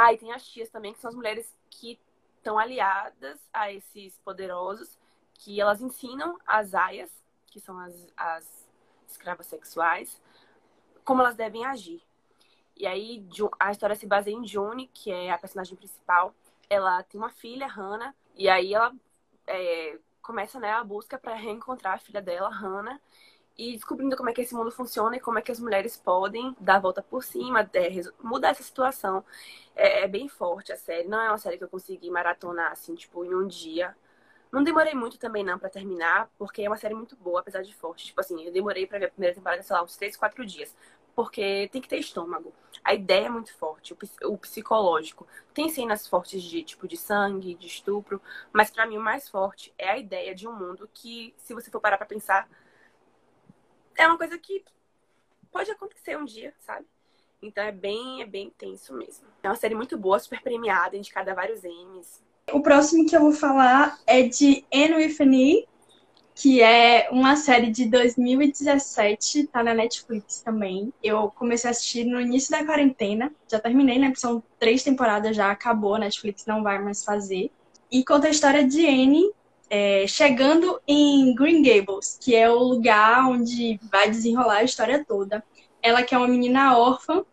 Ah, 0.03 0.15
e 0.15 0.17
tem 0.17 0.33
as 0.33 0.47
tias 0.47 0.71
também, 0.71 0.95
que 0.95 0.99
são 0.99 1.11
as 1.11 1.15
mulheres 1.15 1.55
que 1.69 2.01
estão 2.39 2.59
aliadas 2.59 3.39
a 3.53 3.71
esses 3.71 4.17
poderosos, 4.21 4.99
que 5.35 5.61
elas 5.61 5.83
ensinam 5.83 6.39
as 6.47 6.75
aias, 6.75 7.11
que 7.49 7.61
são 7.61 7.79
as, 7.79 8.09
as 8.17 8.71
escravas 9.07 9.47
sexuais, 9.47 10.19
como 11.05 11.21
elas 11.21 11.37
devem 11.37 11.67
agir. 11.67 12.03
E 12.75 12.87
aí 12.87 13.29
a 13.59 13.71
história 13.71 13.95
se 13.95 14.07
baseia 14.07 14.35
em 14.35 14.47
June, 14.47 14.87
que 14.87 15.13
é 15.13 15.31
a 15.31 15.37
personagem 15.37 15.77
principal. 15.77 16.35
Ela 16.71 17.03
tem 17.03 17.21
uma 17.21 17.29
filha, 17.29 17.67
Hannah, 17.67 18.15
e 18.35 18.49
aí 18.49 18.73
ela 18.73 18.95
é, 19.47 19.99
começa 20.23 20.59
né, 20.59 20.71
a 20.73 20.83
busca 20.83 21.19
para 21.19 21.35
reencontrar 21.35 21.97
a 21.97 21.99
filha 21.99 22.23
dela, 22.23 22.49
Hannah, 22.49 22.99
e 23.61 23.73
descobrindo 23.75 24.17
como 24.17 24.31
é 24.31 24.33
que 24.33 24.41
esse 24.41 24.55
mundo 24.55 24.71
funciona 24.71 25.17
e 25.17 25.21
como 25.21 25.39
é 25.39 25.43
que 25.43 25.53
as 25.53 25.61
mulheres 25.61 25.95
podem 25.95 26.57
dar 26.59 26.77
a 26.77 26.81
volta 26.81 27.03
por 27.03 27.23
cima, 27.23 27.69
é, 27.75 27.91
mudar 28.23 28.49
essa 28.49 28.63
situação. 28.63 29.23
É, 29.77 30.05
é, 30.05 30.09
bem 30.09 30.29
forte 30.29 30.73
a 30.73 30.77
série. 30.77 31.07
Não 31.07 31.21
é 31.21 31.29
uma 31.29 31.37
série 31.37 31.59
que 31.59 31.65
eu 31.65 31.69
consegui 31.69 32.11
maratonar 32.11 32.73
assim, 32.73 32.95
tipo, 32.95 33.23
em 33.23 33.35
um 33.35 33.47
dia. 33.47 33.95
Não 34.51 34.65
demorei 34.65 34.95
muito 34.95 35.19
também 35.19 35.45
não 35.45 35.59
para 35.59 35.69
terminar, 35.69 36.31
porque 36.39 36.63
é 36.63 36.71
uma 36.71 36.79
série 36.79 36.95
muito 36.95 37.15
boa, 37.17 37.41
apesar 37.41 37.63
de 37.63 37.75
forte. 37.75 38.07
Tipo 38.07 38.21
assim, 38.23 38.43
eu 38.43 38.51
demorei 38.51 38.87
para 38.87 38.99
ver 38.99 39.07
a 39.07 39.11
primeira 39.11 39.35
temporada, 39.35 39.63
sei 39.63 39.77
lá, 39.77 39.83
uns 39.83 39.97
3, 39.97 40.17
4 40.17 40.47
dias. 40.47 40.75
Porque 41.15 41.69
tem 41.71 41.83
que 41.83 41.89
ter 41.89 41.99
estômago. 41.99 42.55
A 42.83 42.95
ideia 42.95 43.27
é 43.27 43.29
muito 43.29 43.53
forte, 43.55 43.95
o 44.25 44.39
psicológico. 44.39 45.27
Tem 45.53 45.69
cenas 45.69 46.07
fortes 46.07 46.43
de 46.43 46.63
tipo 46.63 46.89
de 46.89 46.97
sangue, 46.97 47.55
de 47.55 47.67
estupro, 47.67 48.23
mas 48.53 48.71
para 48.71 48.87
mim 48.87 48.97
o 48.97 49.03
mais 49.03 49.29
forte 49.29 49.73
é 49.77 49.91
a 49.91 49.99
ideia 49.99 50.35
de 50.35 50.49
um 50.49 50.53
mundo 50.53 50.89
que, 50.95 51.35
se 51.37 51.53
você 51.53 51.71
for 51.71 51.81
parar 51.81 51.99
para 51.99 52.07
pensar, 52.07 52.49
é 53.97 54.07
uma 54.07 54.19
coisa 54.19 54.39
que 54.39 54.65
pode 55.51 55.71
acontecer 55.71 56.17
um 56.17 56.25
dia, 56.25 56.55
sabe? 56.61 56.87
Então 57.43 57.65
é 57.65 57.73
bem, 57.73 58.23
é 58.23 58.27
bem 58.27 58.53
tenso 58.57 58.95
mesmo. 58.95 59.27
É 59.43 59.49
uma 59.49 59.57
série 59.57 59.75
muito 59.75 59.97
boa, 59.97 60.19
super 60.19 60.43
premiada, 60.43 60.97
indicada 60.97 61.33
a 61.33 61.35
vários 61.35 61.65
Emmys. 61.65 62.23
O 62.53 62.63
próximo 62.63 63.07
que 63.07 63.17
eu 63.17 63.21
vou 63.21 63.33
falar 63.33 63.99
é 64.07 64.23
de 64.23 64.65
Anne 64.73 64.95
with 64.97 65.17
an 65.21 65.67
que 66.35 66.63
é 66.63 67.09
uma 67.11 67.37
série 67.37 67.71
de 67.71 67.85
2017, 67.85 69.49
tá 69.49 69.63
na 69.63 69.75
Netflix 69.75 70.41
também. 70.41 70.91
Eu 71.03 71.31
comecei 71.31 71.69
a 71.69 71.71
assistir 71.71 72.05
no 72.05 72.19
início 72.19 72.51
da 72.51 72.65
quarentena, 72.65 73.31
já 73.47 73.59
terminei, 73.59 73.99
né? 73.99 74.11
São 74.17 74.43
três 74.59 74.83
temporadas, 74.83 75.37
já 75.37 75.51
acabou, 75.51 75.97
a 75.97 75.99
Netflix 75.99 76.47
não 76.47 76.63
vai 76.63 76.79
mais 76.79 77.05
fazer. 77.05 77.51
E 77.93 78.03
conta 78.03 78.29
a 78.29 78.31
história 78.31 78.67
de 78.67 78.87
Anne 78.87 79.31
é, 79.71 80.05
chegando 80.07 80.81
em 80.87 81.35
Green 81.35 81.63
Gables, 81.63 82.19
que 82.21 82.35
é 82.35 82.51
o 82.51 82.59
lugar 82.59 83.27
onde 83.29 83.81
vai 83.91 84.11
desenrolar 84.11 84.59
a 84.59 84.65
história 84.65 85.05
toda. 85.07 85.43
Ela 85.81 86.03
que 86.03 86.15
é 86.15 86.19
uma 86.19 86.29
menina 86.29 86.77
órfã, 86.77 87.25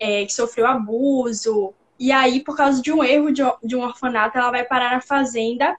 é, 0.00 0.24
que 0.24 0.32
sofreu 0.32 0.66
abuso, 0.66 1.72
e 2.02 2.10
aí, 2.10 2.40
por 2.40 2.56
causa 2.56 2.82
de 2.82 2.92
um 2.92 3.04
erro 3.04 3.30
de 3.30 3.76
um 3.76 3.82
orfanato, 3.84 4.36
ela 4.36 4.50
vai 4.50 4.64
parar 4.64 4.90
na 4.90 5.00
fazenda 5.00 5.78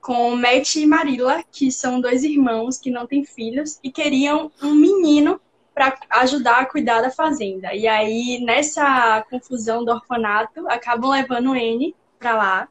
com 0.00 0.36
Matt 0.36 0.76
e 0.76 0.86
Marilla, 0.86 1.42
que 1.50 1.72
são 1.72 2.00
dois 2.00 2.22
irmãos 2.22 2.78
que 2.78 2.88
não 2.88 3.04
têm 3.04 3.24
filhos 3.24 3.80
e 3.82 3.90
queriam 3.90 4.52
um 4.62 4.72
menino 4.72 5.40
para 5.74 5.98
ajudar 6.10 6.60
a 6.60 6.66
cuidar 6.66 7.02
da 7.02 7.10
fazenda. 7.10 7.74
E 7.74 7.88
aí, 7.88 8.40
nessa 8.44 9.26
confusão 9.28 9.84
do 9.84 9.90
orfanato, 9.90 10.68
acabam 10.68 11.10
levando 11.10 11.56
N 11.56 11.92
para 12.16 12.36
lá. 12.36 12.68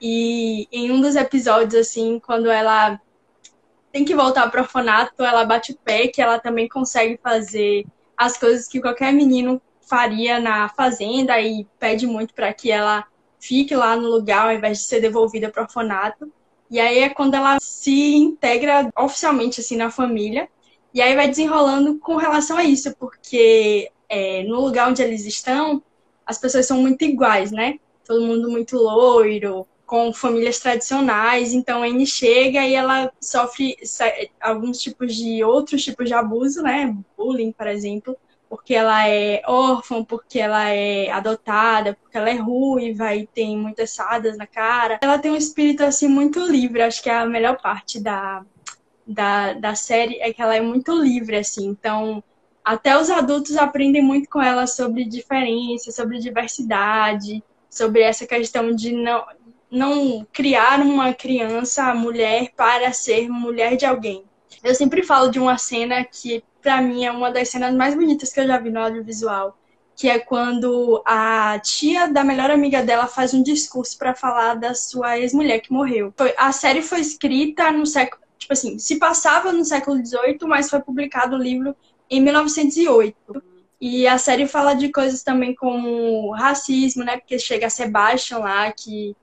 E 0.00 0.68
em 0.70 0.90
um 0.90 1.00
dos 1.00 1.16
episódios, 1.16 1.74
assim, 1.74 2.20
quando 2.20 2.50
ela 2.50 3.00
tem 3.92 4.04
que 4.04 4.14
voltar 4.14 4.50
para 4.50 4.60
o 4.60 4.62
orfanato, 4.62 5.24
ela 5.24 5.44
bate 5.44 5.72
o 5.72 5.76
pé 5.76 6.08
que 6.08 6.20
ela 6.20 6.38
também 6.38 6.68
consegue 6.68 7.18
fazer 7.22 7.86
as 8.16 8.36
coisas 8.36 8.68
que 8.68 8.80
qualquer 8.80 9.12
menino 9.12 9.60
faria 9.80 10.38
na 10.38 10.68
fazenda 10.68 11.40
e 11.40 11.66
pede 11.78 12.06
muito 12.06 12.34
para 12.34 12.52
que 12.52 12.70
ela 12.70 13.06
fique 13.40 13.74
lá 13.74 13.96
no 13.96 14.08
lugar 14.08 14.46
ao 14.46 14.52
invés 14.52 14.78
de 14.78 14.84
ser 14.84 15.00
devolvida 15.00 15.48
para 15.48 15.62
o 15.62 15.64
orfanato. 15.64 16.30
E 16.70 16.78
aí 16.78 16.98
é 16.98 17.08
quando 17.08 17.34
ela 17.34 17.58
se 17.60 18.14
integra 18.14 18.90
oficialmente 18.96 19.60
assim 19.60 19.76
na 19.76 19.90
família. 19.90 20.48
E 20.92 21.00
aí 21.00 21.14
vai 21.14 21.28
desenrolando 21.28 21.98
com 21.98 22.16
relação 22.16 22.56
a 22.56 22.64
isso, 22.64 22.94
porque 22.96 23.90
é, 24.08 24.42
no 24.44 24.60
lugar 24.60 24.88
onde 24.88 25.02
eles 25.02 25.24
estão, 25.24 25.82
as 26.26 26.38
pessoas 26.38 26.66
são 26.66 26.80
muito 26.80 27.04
iguais, 27.04 27.50
né? 27.52 27.78
todo 28.08 28.22
mundo 28.22 28.50
muito 28.50 28.78
loiro, 28.78 29.66
com 29.88 30.12
famílias 30.12 30.58
tradicionais. 30.58 31.54
Então, 31.54 31.82
a 31.82 31.86
Anne 31.86 32.06
chega 32.06 32.64
e 32.64 32.74
ela 32.74 33.10
sofre 33.18 33.74
alguns 34.38 34.78
tipos 34.78 35.16
de 35.16 35.42
outros 35.42 35.82
tipos 35.82 36.06
de 36.06 36.12
abuso, 36.12 36.62
né? 36.62 36.94
Bullying, 37.16 37.52
por 37.52 37.66
exemplo, 37.66 38.14
porque 38.50 38.74
ela 38.74 39.08
é 39.08 39.40
órfã, 39.46 40.04
porque 40.04 40.38
ela 40.38 40.68
é 40.68 41.10
adotada, 41.10 41.96
porque 42.02 42.18
ela 42.18 42.28
é 42.28 42.34
ruiva 42.34 43.14
e 43.14 43.26
tem 43.26 43.56
muitas 43.56 43.90
sadas 43.90 44.36
na 44.36 44.46
cara. 44.46 44.98
Ela 45.00 45.18
tem 45.18 45.30
um 45.30 45.36
espírito 45.36 45.82
assim 45.82 46.06
muito 46.06 46.38
livre, 46.40 46.82
acho 46.82 47.02
que 47.02 47.08
é 47.08 47.16
a 47.16 47.26
melhor 47.26 47.56
parte 47.56 47.98
da, 47.98 48.44
da, 49.06 49.54
da 49.54 49.74
série 49.74 50.20
é 50.20 50.34
que 50.34 50.42
ela 50.42 50.54
é 50.54 50.60
muito 50.60 50.92
livre 50.92 51.36
assim. 51.36 51.66
Então, 51.66 52.22
até 52.62 52.94
os 53.00 53.08
adultos 53.08 53.56
aprendem 53.56 54.02
muito 54.02 54.28
com 54.28 54.42
ela 54.42 54.66
sobre 54.66 55.06
diferença, 55.06 55.90
sobre 55.90 56.18
diversidade, 56.18 57.42
sobre 57.70 58.02
essa 58.02 58.26
questão 58.26 58.74
de 58.74 58.92
não 58.92 59.24
não 59.70 60.26
criar 60.32 60.80
uma 60.80 61.12
criança, 61.12 61.94
mulher, 61.94 62.52
para 62.56 62.92
ser 62.92 63.28
mulher 63.28 63.76
de 63.76 63.84
alguém. 63.84 64.24
Eu 64.62 64.74
sempre 64.74 65.02
falo 65.02 65.30
de 65.30 65.38
uma 65.38 65.58
cena 65.58 66.04
que, 66.04 66.42
para 66.62 66.80
mim, 66.80 67.04
é 67.04 67.12
uma 67.12 67.30
das 67.30 67.48
cenas 67.48 67.74
mais 67.74 67.94
bonitas 67.94 68.32
que 68.32 68.40
eu 68.40 68.46
já 68.46 68.58
vi 68.58 68.70
no 68.70 68.80
audiovisual, 68.80 69.56
que 69.94 70.08
é 70.08 70.18
quando 70.18 71.02
a 71.04 71.58
tia 71.60 72.06
da 72.06 72.24
melhor 72.24 72.50
amiga 72.50 72.82
dela 72.82 73.06
faz 73.06 73.34
um 73.34 73.42
discurso 73.42 73.96
para 73.98 74.14
falar 74.14 74.54
da 74.54 74.74
sua 74.74 75.18
ex-mulher 75.18 75.60
que 75.60 75.72
morreu. 75.72 76.12
A 76.36 76.52
série 76.52 76.82
foi 76.82 77.00
escrita 77.00 77.70
no 77.70 77.84
século, 77.84 78.22
tipo 78.38 78.52
assim, 78.52 78.78
se 78.78 78.96
passava 78.96 79.52
no 79.52 79.64
século 79.64 79.96
XVIII, 80.04 80.38
mas 80.46 80.70
foi 80.70 80.80
publicado 80.80 81.36
o 81.36 81.42
livro 81.42 81.76
em 82.08 82.20
1908. 82.20 83.42
E 83.80 84.08
a 84.08 84.18
série 84.18 84.46
fala 84.46 84.74
de 84.74 84.90
coisas 84.90 85.22
também 85.22 85.54
como 85.54 86.32
racismo, 86.32 87.04
né? 87.04 87.16
Porque 87.16 87.38
chega 87.38 87.66
a 87.68 87.70
Sebastian 87.70 88.38
lá, 88.38 88.72
que 88.72 89.14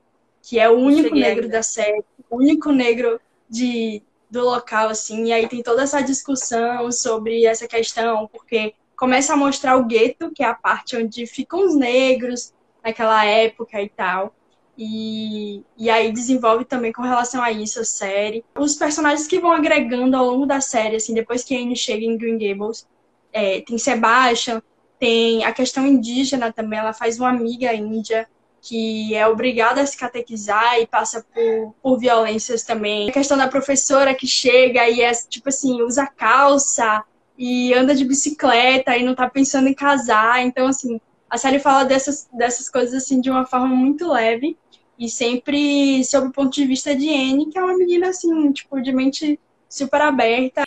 que 0.46 0.60
é 0.60 0.70
o 0.70 0.78
único 0.78 1.12
negro 1.12 1.42
ainda. 1.42 1.56
da 1.56 1.62
série, 1.62 2.04
o 2.30 2.36
único 2.36 2.70
negro 2.70 3.20
de, 3.50 4.00
do 4.30 4.44
local, 4.44 4.88
assim, 4.88 5.24
e 5.24 5.32
aí 5.32 5.48
tem 5.48 5.60
toda 5.60 5.82
essa 5.82 6.00
discussão 6.00 6.92
sobre 6.92 7.44
essa 7.44 7.66
questão, 7.66 8.28
porque 8.28 8.72
começa 8.96 9.32
a 9.32 9.36
mostrar 9.36 9.76
o 9.76 9.84
gueto, 9.84 10.30
que 10.30 10.44
é 10.44 10.46
a 10.46 10.54
parte 10.54 10.96
onde 10.96 11.26
ficam 11.26 11.66
os 11.66 11.74
negros 11.74 12.54
naquela 12.82 13.24
época 13.24 13.82
e 13.82 13.88
tal. 13.88 14.32
E, 14.78 15.64
e 15.76 15.90
aí 15.90 16.12
desenvolve 16.12 16.64
também 16.64 16.92
com 16.92 17.02
relação 17.02 17.42
a 17.42 17.50
isso 17.50 17.80
a 17.80 17.84
série. 17.84 18.44
Os 18.56 18.76
personagens 18.76 19.26
que 19.26 19.40
vão 19.40 19.50
agregando 19.50 20.16
ao 20.16 20.26
longo 20.26 20.46
da 20.46 20.60
série, 20.60 20.94
assim, 20.94 21.12
depois 21.12 21.42
que 21.42 21.56
a 21.56 21.58
Anne 21.58 21.74
chega 21.74 22.04
em 22.04 22.16
Green 22.16 22.38
Gables, 22.38 22.86
é, 23.32 23.62
tem 23.62 23.78
Sebastian, 23.78 24.62
tem 24.96 25.44
a 25.44 25.52
questão 25.52 25.84
indígena 25.84 26.52
também, 26.52 26.78
ela 26.78 26.92
faz 26.92 27.18
uma 27.18 27.30
amiga 27.30 27.74
índia, 27.74 28.28
que 28.66 29.14
é 29.14 29.28
obrigada 29.28 29.80
a 29.80 29.86
se 29.86 29.96
catequizar 29.96 30.80
e 30.80 30.88
passa 30.88 31.24
por, 31.32 31.74
por 31.80 31.98
violências 32.00 32.64
também. 32.64 33.08
A 33.08 33.12
questão 33.12 33.38
da 33.38 33.46
professora 33.46 34.12
que 34.12 34.26
chega 34.26 34.88
e 34.88 35.02
é, 35.02 35.12
tipo 35.12 35.50
assim, 35.50 35.80
usa 35.82 36.04
calça 36.04 37.04
e 37.38 37.72
anda 37.72 37.94
de 37.94 38.04
bicicleta 38.04 38.96
e 38.96 39.04
não 39.04 39.14
tá 39.14 39.30
pensando 39.30 39.68
em 39.68 39.74
casar. 39.74 40.44
Então, 40.44 40.66
assim, 40.66 41.00
a 41.30 41.38
série 41.38 41.60
fala 41.60 41.84
dessas, 41.84 42.28
dessas 42.32 42.68
coisas, 42.68 43.04
assim, 43.04 43.20
de 43.20 43.30
uma 43.30 43.46
forma 43.46 43.68
muito 43.68 44.10
leve 44.10 44.58
e 44.98 45.08
sempre 45.08 46.02
sob 46.04 46.26
o 46.26 46.32
ponto 46.32 46.52
de 46.52 46.66
vista 46.66 46.96
de 46.96 47.08
Anne, 47.08 47.48
que 47.48 47.56
é 47.56 47.62
uma 47.62 47.76
menina, 47.76 48.08
assim, 48.08 48.50
tipo, 48.50 48.82
de 48.82 48.92
mente 48.92 49.38
super 49.68 50.00
aberta. 50.00 50.64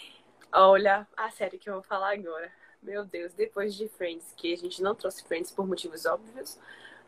Olha 0.53 1.05
a 1.17 1.29
série 1.31 1.57
que 1.57 1.69
eu 1.69 1.73
vou 1.73 1.83
falar 1.83 2.13
agora. 2.13 2.49
Meu 2.81 3.03
Deus, 3.03 3.33
depois 3.33 3.75
de 3.75 3.89
Friends, 3.89 4.33
que 4.37 4.53
a 4.53 4.57
gente 4.57 4.81
não 4.81 4.95
trouxe 4.95 5.21
Friends 5.25 5.51
por 5.51 5.67
motivos 5.67 6.05
óbvios, 6.05 6.57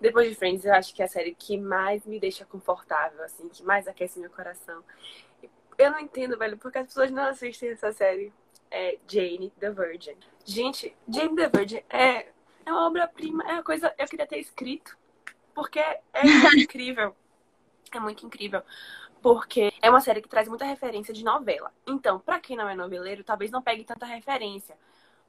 depois 0.02 0.28
de 0.28 0.36
Friends, 0.36 0.66
eu 0.66 0.74
acho 0.74 0.94
que 0.96 1.02
é 1.02 1.06
a 1.06 1.08
série 1.08 1.36
que 1.36 1.58
mais 1.58 2.06
me 2.08 2.20
deixa 2.20 2.44
confortável, 2.44 3.24
assim, 3.24 3.48
que 3.48 3.64
mais 3.64 3.88
aquece 3.88 4.20
meu 4.20 4.32
coração. 4.32 4.84
Eu 5.78 5.92
não 5.92 6.00
entendo, 6.00 6.38
velho, 6.38 6.58
porque 6.58 6.80
as 6.80 6.88
pessoas 6.88 7.12
não 7.12 7.24
assistem 7.24 7.70
essa 7.70 7.92
série. 7.94 8.34
É 8.70 8.98
Jane 9.08 9.52
the 9.60 9.70
Virgin. 9.70 10.16
Gente, 10.46 10.96
Jane 11.08 11.36
the 11.36 11.50
Virgin 11.50 11.84
é, 11.90 12.30
é 12.66 12.72
uma 12.72 12.88
obra-prima, 12.88 13.44
é 13.44 13.54
uma 13.54 13.64
coisa. 13.64 13.94
Eu 13.98 14.08
queria 14.08 14.26
ter 14.26 14.40
escrito. 14.40 14.98
Porque 15.54 15.80
é 15.80 16.00
incrível. 16.58 17.16
É 17.94 18.00
muito 18.00 18.26
incrível. 18.26 18.64
Porque 19.22 19.72
é 19.82 19.90
uma 19.90 20.02
série 20.02 20.22
que 20.22 20.30
traz 20.30 20.48
muita 20.48 20.66
referência 20.66 21.14
de 21.14 21.24
novela. 21.24 21.72
Então, 21.86 22.20
pra 22.20 22.40
quem 22.40 22.58
não 22.58 22.68
é 22.68 22.74
noveleiro, 22.74 23.24
talvez 23.24 23.52
não 23.52 23.62
pegue 23.62 23.84
tanta 23.84 24.06
referência. 24.06 24.76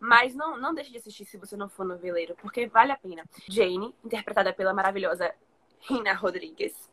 Mas 0.05 0.35
não, 0.35 0.59
não 0.59 0.75
deixe 0.75 0.91
de 0.91 0.99
assistir 0.99 1.25
se 1.25 1.37
você 1.37 1.57
não 1.57 1.69
for 1.69 1.87
noveleiro, 1.87 2.35
porque 2.43 2.67
vale 2.67 2.91
a 2.91 2.97
pena. 2.97 3.25
Jane, 3.49 3.95
interpretada 4.05 4.53
pela 4.53 4.75
maravilhosa 4.75 5.33
Rina 5.79 6.13
Rodrigues, 6.13 6.91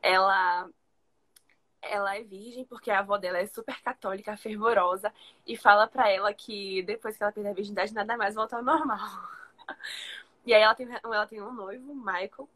ela 0.00 0.66
ela 1.82 2.16
é 2.16 2.22
virgem 2.22 2.64
porque 2.64 2.90
a 2.90 3.00
avó 3.00 3.18
dela 3.18 3.36
é 3.36 3.46
super 3.46 3.78
católica, 3.82 4.34
fervorosa 4.34 5.12
e 5.46 5.58
fala 5.58 5.86
para 5.86 6.08
ela 6.08 6.32
que 6.32 6.82
depois 6.84 7.18
que 7.18 7.22
ela 7.22 7.32
perder 7.32 7.50
a 7.50 7.52
virgindade 7.52 7.92
nada 7.92 8.16
mais 8.16 8.34
volta 8.34 8.56
ao 8.56 8.62
normal. 8.62 8.98
e 10.46 10.54
aí 10.54 10.62
ela 10.62 10.74
tem, 10.74 10.88
ela 11.04 11.26
tem 11.26 11.42
um 11.42 11.52
noivo, 11.52 11.94
Michael, 11.94 12.48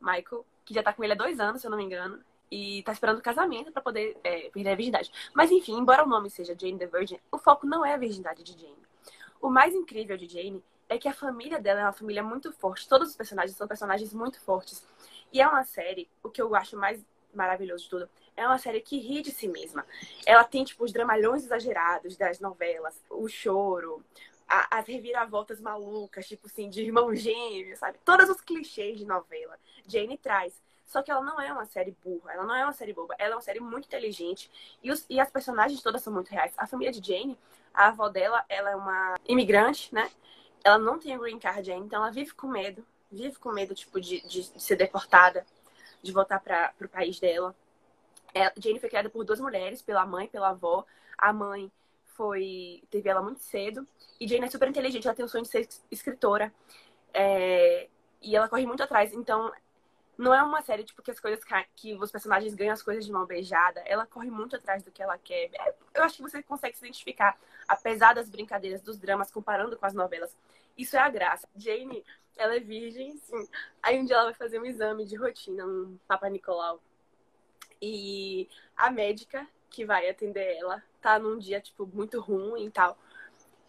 Michael, 0.00 0.44
que 0.64 0.74
já 0.74 0.82
tá 0.82 0.92
com 0.92 1.04
ele 1.04 1.12
há 1.12 1.16
dois 1.16 1.38
anos, 1.38 1.60
se 1.60 1.68
eu 1.68 1.70
não 1.70 1.78
me 1.78 1.84
engano, 1.84 2.20
e 2.50 2.82
tá 2.82 2.90
esperando 2.90 3.18
o 3.18 3.22
casamento 3.22 3.70
para 3.70 3.80
poder 3.80 4.18
é, 4.24 4.50
perder 4.50 4.70
a 4.70 4.74
virgindade. 4.74 5.12
Mas 5.32 5.52
enfim, 5.52 5.78
embora 5.78 6.02
o 6.02 6.08
nome 6.08 6.30
seja 6.30 6.58
Jane 6.58 6.78
the 6.80 6.86
Virgin, 6.86 7.20
o 7.30 7.38
foco 7.38 7.64
não 7.64 7.86
é 7.86 7.94
a 7.94 7.96
virgindade 7.96 8.42
de 8.42 8.60
Jane. 8.60 8.85
O 9.46 9.48
mais 9.48 9.76
incrível 9.76 10.16
de 10.16 10.26
Jane 10.26 10.60
é 10.88 10.98
que 10.98 11.06
a 11.06 11.12
família 11.12 11.60
dela 11.60 11.78
é 11.78 11.84
uma 11.84 11.92
família 11.92 12.20
muito 12.20 12.50
forte. 12.50 12.88
Todos 12.88 13.10
os 13.10 13.14
personagens 13.14 13.56
são 13.56 13.68
personagens 13.68 14.12
muito 14.12 14.40
fortes. 14.40 14.84
E 15.32 15.40
é 15.40 15.46
uma 15.46 15.62
série, 15.62 16.08
o 16.20 16.28
que 16.28 16.42
eu 16.42 16.52
acho 16.56 16.76
mais 16.76 17.00
maravilhoso 17.32 17.84
de 17.84 17.90
tudo, 17.90 18.10
é 18.36 18.44
uma 18.44 18.58
série 18.58 18.80
que 18.80 18.98
ri 18.98 19.22
de 19.22 19.30
si 19.30 19.46
mesma. 19.46 19.86
Ela 20.26 20.42
tem, 20.42 20.64
tipo, 20.64 20.82
os 20.82 20.92
dramalhões 20.92 21.44
exagerados 21.44 22.16
das 22.16 22.40
novelas, 22.40 23.00
o 23.08 23.28
choro, 23.28 24.04
a, 24.48 24.78
as 24.78 24.88
reviravoltas 24.88 25.60
malucas, 25.60 26.26
tipo 26.26 26.48
assim, 26.48 26.68
de 26.68 26.82
irmão 26.82 27.14
gêmeo, 27.14 27.76
sabe? 27.76 27.98
Todos 28.04 28.28
os 28.28 28.40
clichês 28.40 28.98
de 28.98 29.04
novela. 29.04 29.56
Jane 29.86 30.18
traz. 30.18 30.60
Só 30.86 31.02
que 31.02 31.10
ela 31.10 31.20
não 31.20 31.40
é 31.40 31.52
uma 31.52 31.66
série 31.66 31.96
burra, 32.02 32.32
ela 32.32 32.44
não 32.44 32.54
é 32.54 32.64
uma 32.64 32.72
série 32.72 32.92
boba, 32.92 33.14
ela 33.18 33.32
é 33.32 33.36
uma 33.36 33.42
série 33.42 33.58
muito 33.58 33.86
inteligente 33.86 34.50
e, 34.82 34.90
os, 34.90 35.04
e 35.10 35.18
as 35.18 35.28
personagens 35.28 35.82
todas 35.82 36.00
são 36.00 36.12
muito 36.12 36.28
reais. 36.28 36.54
A 36.56 36.66
família 36.66 36.92
de 36.92 37.04
Jane, 37.04 37.36
a 37.74 37.88
avó 37.88 38.08
dela, 38.08 38.44
ela 38.48 38.70
é 38.70 38.76
uma 38.76 39.16
imigrante, 39.26 39.92
né? 39.92 40.08
Ela 40.62 40.78
não 40.78 40.98
tem 40.98 41.12
a 41.14 41.18
green 41.18 41.40
card 41.40 41.70
ainda, 41.70 41.86
então 41.86 42.02
ela 42.02 42.10
vive 42.12 42.32
com 42.34 42.46
medo, 42.46 42.86
vive 43.10 43.36
com 43.38 43.50
medo, 43.50 43.74
tipo, 43.74 44.00
de, 44.00 44.20
de, 44.26 44.44
ser 44.60 44.76
deportada, 44.76 45.44
de 46.02 46.12
voltar 46.12 46.40
para 46.40 46.72
o 46.80 46.88
país 46.88 47.18
dela. 47.18 47.54
É, 48.32 48.52
Jane 48.56 48.78
foi 48.78 48.88
criada 48.88 49.10
por 49.10 49.24
duas 49.24 49.40
mulheres, 49.40 49.82
pela 49.82 50.06
mãe 50.06 50.26
e 50.26 50.28
pela 50.28 50.50
avó. 50.50 50.84
A 51.18 51.32
mãe 51.32 51.70
foi 52.04 52.82
teve 52.90 53.08
ela 53.08 53.22
muito 53.22 53.40
cedo. 53.40 53.86
E 54.20 54.28
Jane 54.28 54.46
é 54.46 54.50
super 54.50 54.68
inteligente, 54.68 55.06
ela 55.06 55.16
tem 55.16 55.24
o 55.24 55.28
sonho 55.28 55.44
de 55.44 55.50
ser 55.50 55.68
escritora. 55.90 56.52
É, 57.12 57.88
e 58.22 58.36
ela 58.36 58.48
corre 58.48 58.66
muito 58.66 58.82
atrás. 58.82 59.12
Então, 59.12 59.52
não 60.18 60.32
é 60.32 60.42
uma 60.42 60.62
série, 60.62 60.82
tipo, 60.82 61.02
que 61.02 61.10
as 61.10 61.20
coisas 61.20 61.44
que 61.74 61.94
os 61.94 62.10
personagens 62.10 62.54
ganham 62.54 62.72
as 62.72 62.82
coisas 62.82 63.04
de 63.04 63.12
mão 63.12 63.26
beijada. 63.26 63.80
Ela 63.84 64.06
corre 64.06 64.30
muito 64.30 64.56
atrás 64.56 64.82
do 64.82 64.90
que 64.90 65.02
ela 65.02 65.18
quer. 65.18 65.50
É, 65.54 65.74
eu 65.94 66.02
acho 66.02 66.16
que 66.16 66.22
você 66.22 66.42
consegue 66.42 66.76
se 66.76 66.84
identificar, 66.84 67.38
apesar 67.68 68.14
das 68.14 68.28
brincadeiras, 68.28 68.80
dos 68.80 68.98
dramas, 68.98 69.30
comparando 69.30 69.76
com 69.76 69.84
as 69.84 69.94
novelas. 69.94 70.34
Isso 70.76 70.96
é 70.96 71.00
a 71.00 71.10
graça. 71.10 71.48
Jane, 71.54 72.04
ela 72.36 72.56
é 72.56 72.60
virgem, 72.60 73.16
sim. 73.18 73.48
Aí 73.82 73.98
um 73.98 74.04
dia 74.04 74.16
ela 74.16 74.24
vai 74.26 74.34
fazer 74.34 74.58
um 74.60 74.64
exame 74.64 75.04
de 75.04 75.16
rotina, 75.16 75.66
um 75.66 75.98
Papa 76.06 76.28
Nicolau. 76.28 76.80
E 77.80 78.48
a 78.76 78.90
médica 78.90 79.46
que 79.68 79.84
vai 79.84 80.08
atender 80.08 80.56
ela 80.56 80.82
tá 81.02 81.18
num 81.18 81.38
dia, 81.38 81.60
tipo, 81.60 81.86
muito 81.86 82.20
ruim 82.20 82.66
e 82.66 82.70
tal. 82.70 82.96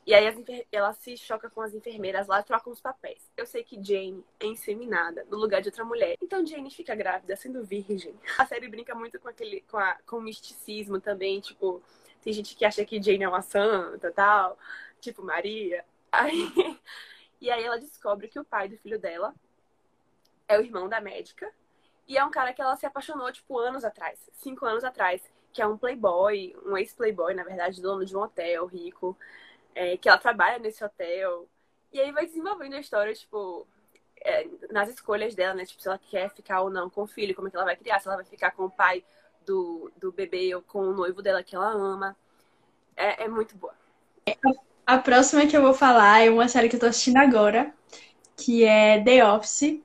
E 0.08 0.14
aí 0.14 0.26
ela 0.72 0.94
se 0.94 1.18
choca 1.18 1.50
com 1.50 1.62
as 1.62 1.74
enfermeiras 1.74 2.28
lá, 2.28 2.42
trocam 2.42 2.72
os 2.72 2.80
papéis. 2.80 3.30
Eu 3.36 3.46
sei 3.46 3.62
que 3.62 3.76
Jane 3.84 4.24
é 4.40 4.46
inseminada 4.46 5.26
no 5.30 5.36
lugar 5.36 5.62
de 5.62 5.68
outra 5.68 5.84
mulher. 5.84 6.16
Então 6.22 6.46
Jane 6.46 6.72
fica 6.72 6.96
grávida, 6.96 7.36
sendo 7.36 7.62
virgem. 7.66 8.16
A 8.38 8.46
série 8.46 8.70
brinca 8.70 8.96
muito 8.96 9.20
com 9.20 9.28
aquele 9.28 9.60
com, 9.70 9.78
a, 9.78 9.98
com 10.06 10.20
o 10.20 10.22
misticismo 10.22 11.02
também, 11.02 11.42
tipo, 11.42 11.84
tem 12.22 12.32
gente 12.32 12.56
que 12.56 12.64
acha 12.64 12.86
que 12.86 13.02
Jane 13.02 13.26
é 13.26 13.28
uma 13.28 13.42
santa, 13.42 14.10
tal, 14.14 14.58
tipo 15.02 15.22
Maria. 15.22 15.84
Aí 16.10 16.54
e 17.42 17.52
aí 17.52 17.66
ela 17.66 17.78
descobre 17.78 18.30
que 18.30 18.40
o 18.40 18.46
pai 18.46 18.70
do 18.70 18.78
filho 18.78 18.98
dela 18.98 19.36
é 20.48 20.58
o 20.58 20.62
irmão 20.62 20.88
da 20.88 21.02
médica 21.02 21.52
e 22.08 22.18
é 22.18 22.24
um 22.24 22.32
cara 22.32 22.54
que 22.54 22.62
ela 22.62 22.78
se 22.78 22.86
apaixonou 22.86 23.30
tipo 23.34 23.60
anos 23.60 23.84
atrás, 23.84 24.18
cinco 24.32 24.66
anos 24.66 24.86
atrás, 24.86 25.22
que 25.52 25.62
é 25.62 25.68
um 25.68 25.78
playboy, 25.78 26.56
um 26.66 26.78
ex-playboy, 26.78 27.34
na 27.34 27.44
verdade, 27.44 27.82
dono 27.82 28.06
de 28.06 28.16
um 28.16 28.22
hotel 28.22 28.66
rico 28.68 29.18
é, 29.78 29.96
que 29.96 30.10
ela 30.10 30.18
trabalha 30.18 30.58
nesse 30.58 30.84
hotel. 30.84 31.48
E 31.94 32.02
aí 32.02 32.12
vai 32.12 32.26
desenvolvendo 32.26 32.74
a 32.74 32.80
história, 32.80 33.14
tipo, 33.14 33.68
é, 34.22 34.48
nas 34.72 34.90
escolhas 34.90 35.36
dela, 35.36 35.54
né? 35.54 35.66
Tipo, 35.66 35.82
se 35.82 35.88
ela 35.88 36.00
quer 36.00 36.30
ficar 36.32 36.62
ou 36.62 36.70
não 36.70 36.90
com 36.90 37.04
o 37.04 37.08
filho, 37.08 37.36
como 37.36 37.48
é 37.48 37.52
que 37.52 37.56
ela 37.56 37.66
vai 37.66 37.78
criar, 37.78 38.00
se 38.00 38.08
ela 38.08 38.18
vai 38.18 38.26
ficar 38.26 38.52
com 38.52 38.66
o 38.66 38.72
pai 38.72 39.04
do, 39.46 39.92
do 39.96 40.12
bebê 40.12 40.54
ou 40.56 40.64
com 40.64 40.80
o 40.80 40.94
noivo 40.94 41.22
dela 41.22 41.44
que 41.44 41.56
ela 41.56 41.70
ama. 41.70 42.18
É, 42.96 43.26
é 43.26 43.28
muito 43.28 43.56
boa. 43.56 43.74
A 44.86 44.98
próxima 44.98 45.46
que 45.46 45.56
eu 45.56 45.62
vou 45.62 45.74
falar 45.74 46.26
é 46.26 46.30
uma 46.30 46.48
série 46.48 46.70
que 46.70 46.76
eu 46.76 46.80
tô 46.80 46.88
assistindo 46.88 47.18
agora, 47.18 47.72
que 48.36 48.66
é 48.66 49.02
The 49.04 49.26
Office. 49.26 49.80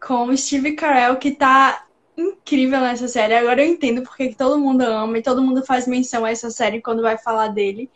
com 0.00 0.36
Steve 0.36 0.76
Carell, 0.76 1.16
que 1.16 1.32
tá 1.32 1.84
incrível 2.16 2.80
nessa 2.80 3.08
série. 3.08 3.34
Agora 3.34 3.62
eu 3.62 3.68
entendo 3.68 4.02
porque 4.02 4.28
que 4.28 4.36
todo 4.36 4.58
mundo 4.58 4.82
ama 4.82 5.18
e 5.18 5.22
todo 5.22 5.42
mundo 5.42 5.64
faz 5.64 5.86
menção 5.86 6.24
a 6.24 6.30
essa 6.30 6.50
série 6.50 6.80
quando 6.80 7.02
vai 7.02 7.18
falar 7.18 7.48
dele. 7.48 7.90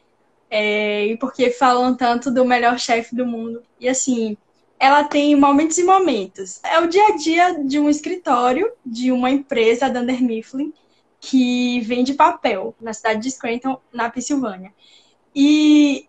É, 0.50 1.06
e 1.06 1.16
porque 1.16 1.50
falam 1.50 1.96
tanto 1.96 2.30
do 2.30 2.44
melhor 2.44 2.78
chefe 2.78 3.14
do 3.14 3.26
mundo. 3.26 3.62
E 3.80 3.88
assim, 3.88 4.36
ela 4.78 5.04
tem 5.04 5.34
momentos 5.36 5.78
e 5.78 5.84
momentos. 5.84 6.60
É 6.64 6.78
o 6.78 6.86
dia 6.86 7.06
a 7.08 7.16
dia 7.16 7.64
de 7.64 7.78
um 7.78 7.88
escritório 7.88 8.70
de 8.84 9.10
uma 9.10 9.30
empresa, 9.30 9.86
a 9.86 9.88
Dunder 9.88 10.22
Mifflin, 10.22 10.72
que 11.20 11.80
vende 11.80 12.14
papel 12.14 12.74
na 12.80 12.92
cidade 12.92 13.22
de 13.22 13.30
Scranton, 13.30 13.80
na 13.92 14.10
Pensilvânia. 14.10 14.72
E 15.34 16.06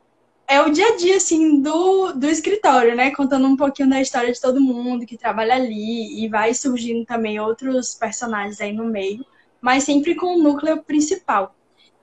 é 0.47 0.61
o 0.61 0.69
dia 0.71 0.87
a 0.87 0.95
dia, 0.95 1.17
assim, 1.17 1.61
do, 1.61 2.13
do 2.13 2.27
escritório, 2.27 2.95
né? 2.95 3.11
Contando 3.11 3.47
um 3.47 3.57
pouquinho 3.57 3.89
da 3.89 4.01
história 4.01 4.31
de 4.31 4.39
todo 4.39 4.61
mundo 4.61 5.05
que 5.05 5.17
trabalha 5.17 5.55
ali 5.55 6.23
e 6.23 6.29
vai 6.29 6.53
surgindo 6.53 7.05
também 7.05 7.39
outros 7.39 7.95
personagens 7.95 8.61
aí 8.61 8.71
no 8.71 8.85
meio, 8.85 9.25
mas 9.59 9.83
sempre 9.83 10.15
com 10.15 10.35
o 10.35 10.41
núcleo 10.41 10.81
principal. 10.83 11.53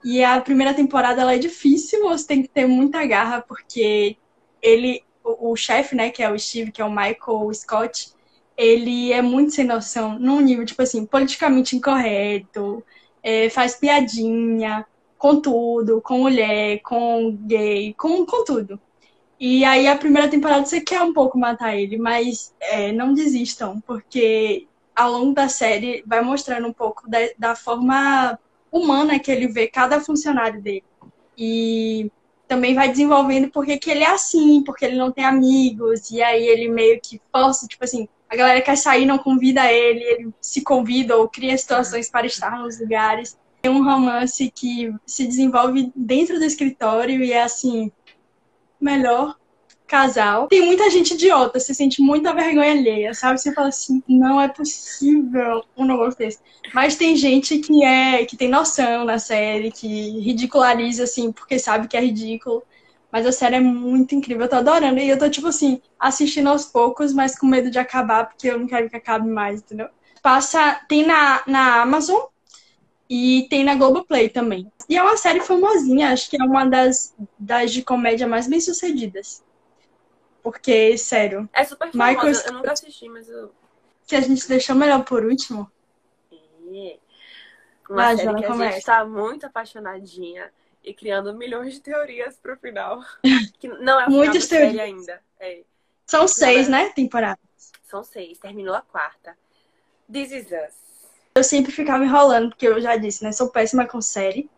E 0.05 0.23
a 0.23 0.39
primeira 0.41 0.75
temporada 0.75 1.23
ela 1.23 1.35
é 1.35 1.39
difícil, 1.39 2.03
você 2.03 2.27
tem 2.27 2.43
que 2.43 2.49
ter 2.49 2.67
muita 2.67 3.07
garra, 3.07 3.41
porque 3.41 4.19
ele, 4.61 5.03
o, 5.25 5.53
o 5.53 5.57
chefe, 5.57 5.97
né, 5.97 6.11
que 6.11 6.23
é 6.23 6.31
o 6.31 6.39
Steve, 6.39 6.71
que 6.71 6.83
é 6.83 6.85
o 6.85 6.91
Michael 6.91 7.53
Scott, 7.55 8.13
ele 8.57 9.13
é 9.13 9.23
muito 9.23 9.53
sem 9.53 9.65
noção, 9.65 10.19
num 10.19 10.41
nível, 10.41 10.67
tipo 10.67 10.83
assim, 10.83 11.07
politicamente 11.07 11.75
incorreto, 11.75 12.85
é, 13.23 13.49
faz 13.49 13.77
piadinha 13.77 14.87
com 15.17 15.41
tudo, 15.41 16.03
com 16.03 16.19
mulher, 16.19 16.81
com 16.83 17.35
gay, 17.47 17.95
com, 17.95 18.27
com 18.27 18.45
tudo. 18.45 18.79
E 19.41 19.65
aí 19.65 19.89
a 19.89 19.97
primeira 19.97 20.29
temporada 20.29 20.65
você 20.67 20.81
quer 20.81 21.01
um 21.03 21.13
pouco 21.13 21.39
matar 21.39 21.77
ele, 21.77 21.97
mas 21.97 22.55
é, 22.61 22.93
não 22.93 23.15
desistam, 23.15 23.81
porque 23.81 24.67
ao 24.95 25.11
longo 25.11 25.35
da 25.35 25.49
série 25.49 26.05
vai 26.07 26.21
mostrando 26.21 26.69
um 26.69 26.73
pouco 26.73 27.09
da, 27.09 27.19
da 27.39 27.57
forma 27.57 28.39
humana 28.75 29.21
que 29.21 29.31
ele 29.31 29.47
vê 29.47 29.69
cada 29.69 30.01
funcionário 30.01 30.61
dele. 30.61 30.85
E 31.39 32.11
também 32.49 32.75
vai 32.75 32.89
desenvolvendo 32.89 33.49
porque 33.51 33.79
que 33.79 33.91
ele 33.91 34.03
é 34.03 34.11
assim, 34.11 34.63
porque 34.65 34.85
ele 34.85 34.97
não 34.97 35.13
tem 35.13 35.25
amigos, 35.25 36.11
e 36.11 36.21
aí 36.23 36.45
ele 36.47 36.69
meio 36.69 37.01
que 37.01 37.21
força, 37.33 37.67
tipo 37.67 37.85
assim, 37.85 38.09
a 38.29 38.37
galera 38.37 38.61
quer 38.61 38.77
sair, 38.77 39.07
não 39.07 39.17
convida 39.17 39.71
ele, 39.71 40.03
ele 40.03 40.35
se 40.41 40.61
convida 40.63 41.17
ou 41.17 41.29
cria 41.29 41.57
situações 41.57 42.11
para 42.11 42.27
estar 42.27 42.59
nos 42.59 42.81
lugares. 42.81 43.39
É 43.63 43.71
um 43.71 43.85
romance 43.85 44.51
que 44.55 44.93
se 45.07 45.27
desenvolve 45.27 45.91
dentro 45.95 46.39
do 46.39 46.45
escritório 46.45 47.23
e 47.23 47.33
é 47.33 47.43
assim, 47.43 47.91
melhor 48.81 49.37
casal. 49.87 50.49
Tem 50.49 50.65
muita 50.65 50.91
gente 50.91 51.15
idiota, 51.15 51.61
você 51.61 51.75
sente 51.75 52.01
muita 52.01 52.35
vergonha 52.35 52.73
alheia, 52.73 53.15
sabe? 53.15 53.41
Você 53.41 53.53
fala 53.53 53.69
assim, 53.69 54.03
não 54.09 54.41
é 54.41 54.49
possível 54.49 55.63
um 55.77 55.85
negócio 55.85 56.19
desse. 56.19 56.39
Mas 56.73 56.97
tem 56.97 57.17
gente 57.17 57.59
que 57.59 57.85
é, 57.85 58.25
que 58.25 58.37
tem 58.37 58.49
noção 58.49 59.05
na 59.05 59.19
série, 59.19 59.71
que 59.71 60.21
ridiculariza, 60.21 61.05
assim, 61.05 61.31
porque 61.33 61.59
sabe 61.59 61.89
que 61.89 61.97
é 61.97 62.01
ridículo. 62.01 62.63
Mas 63.13 63.27
a 63.27 63.33
série 63.33 63.57
é 63.57 63.61
muito 63.61 64.15
incrível, 64.15 64.45
eu 64.45 64.51
tô 64.51 64.57
adorando. 64.57 64.99
E 64.99 65.09
eu 65.09 65.19
tô, 65.19 65.29
tipo 65.31 65.47
assim, 65.47 65.81
assistindo 66.01 66.49
aos 66.49 66.65
poucos, 66.65 67.13
mas 67.13 67.39
com 67.39 67.47
medo 67.47 67.71
de 67.71 67.79
acabar, 67.79 68.27
porque 68.27 68.49
eu 68.49 68.59
não 68.59 68.67
quero 68.67 68.91
que 68.91 68.97
acabe 68.97 69.29
mais, 69.29 69.61
entendeu? 69.61 69.89
Passa, 70.21 70.81
tem 70.89 71.07
na, 71.07 71.43
na 71.47 71.83
Amazon 71.83 72.23
e 73.09 73.47
tem 73.49 73.63
na 73.63 73.77
Globoplay 73.77 74.29
também. 74.29 74.67
E 74.89 74.97
é 74.97 75.03
uma 75.03 75.17
série 75.17 75.41
famosinha, 75.41 76.13
acho 76.13 76.29
que 76.29 76.41
é 76.41 76.45
uma 76.45 76.65
das, 76.65 77.15
das 77.39 77.73
de 77.73 77.83
comédia 77.83 78.27
mais 78.27 78.49
bem 78.49 78.61
sucedidas. 78.61 79.44
Porque, 80.45 80.99
sério. 80.99 81.49
É 81.55 81.65
super 81.65 81.91
famosa. 81.91 82.11
Michael... 82.13 82.35
Eu 82.47 82.53
nunca 82.53 82.73
assisti, 82.73 83.09
mas 83.09 83.31
eu. 83.31 83.51
Que 84.07 84.15
a 84.15 84.21
gente 84.21 84.47
deixou 84.47 84.77
melhor 84.77 85.03
por 85.03 85.25
último. 85.25 85.73
É. 86.31 86.99
Uma 87.89 88.11
ah, 88.11 88.17
série 88.17 88.25
Joana, 88.25 88.39
que 88.39 88.45
a 88.45 88.49
começa. 88.49 88.73
gente 88.75 88.85
tá 88.85 89.05
muito 89.07 89.47
apaixonadinha 89.47 90.53
e 90.83 90.93
criando 90.93 91.35
milhões 91.35 91.73
de 91.73 91.81
teorias 91.81 92.37
pro 92.37 92.59
final. 92.59 93.03
Que 93.59 93.69
não 93.69 93.99
é 93.99 94.07
o 94.07 94.11
Muitas 94.11 94.45
final 94.45 94.71
teorias. 94.71 94.85
ainda. 94.85 95.23
É. 95.41 95.63
São 96.07 96.29
seis, 96.29 96.69
né, 96.69 96.91
temporadas? 96.91 97.39
São 97.83 98.05
seis. 98.05 98.39
Terminou 98.39 98.75
a 98.75 98.83
quarta. 98.83 99.35
This 100.13 100.31
is 100.31 100.47
Us. 100.49 100.75
Eu 101.37 101.43
sempre 101.43 101.73
ficava 101.73 102.05
enrolando, 102.05 102.51
porque 102.51 102.69
eu 102.69 102.79
já 102.83 102.97
disse, 102.97 103.25
né? 103.25 103.33
Sou 103.33 103.49
péssima 103.49 103.87
com 103.87 104.03
série. 104.03 104.51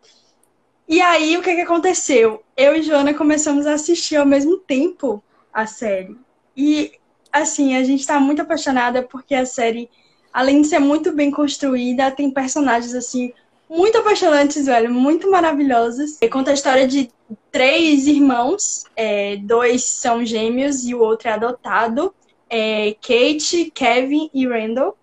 E 0.88 1.00
aí, 1.00 1.37
o 1.37 1.42
que, 1.42 1.54
que 1.54 1.61
aconteceu? 1.61 2.44
Eu 2.56 2.74
e 2.74 2.82
Joana 2.82 3.14
começamos 3.14 3.66
a 3.66 3.74
assistir 3.74 4.16
ao 4.16 4.26
mesmo 4.26 4.58
tempo 4.58 5.22
a 5.56 5.66
série. 5.66 6.14
E, 6.54 6.92
assim, 7.32 7.76
a 7.76 7.82
gente 7.82 8.00
está 8.00 8.20
muito 8.20 8.42
apaixonada 8.42 9.02
porque 9.02 9.34
a 9.34 9.46
série, 9.46 9.88
além 10.30 10.60
de 10.60 10.68
ser 10.68 10.78
muito 10.78 11.12
bem 11.12 11.30
construída, 11.30 12.10
tem 12.10 12.30
personagens, 12.30 12.94
assim, 12.94 13.32
muito 13.66 13.96
apaixonantes, 13.96 14.66
velho, 14.66 14.92
muito 14.92 15.30
maravilhosos. 15.30 16.18
E 16.20 16.28
conta 16.28 16.50
a 16.50 16.54
história 16.54 16.86
de 16.86 17.10
três 17.50 18.06
irmãos, 18.06 18.84
é, 18.94 19.38
dois 19.38 19.82
são 19.82 20.22
gêmeos 20.26 20.84
e 20.84 20.94
o 20.94 21.00
outro 21.00 21.28
é 21.28 21.32
adotado. 21.32 22.14
É, 22.50 22.94
Kate, 23.00 23.72
Kevin 23.74 24.30
e 24.34 24.46
Randall. 24.46 24.94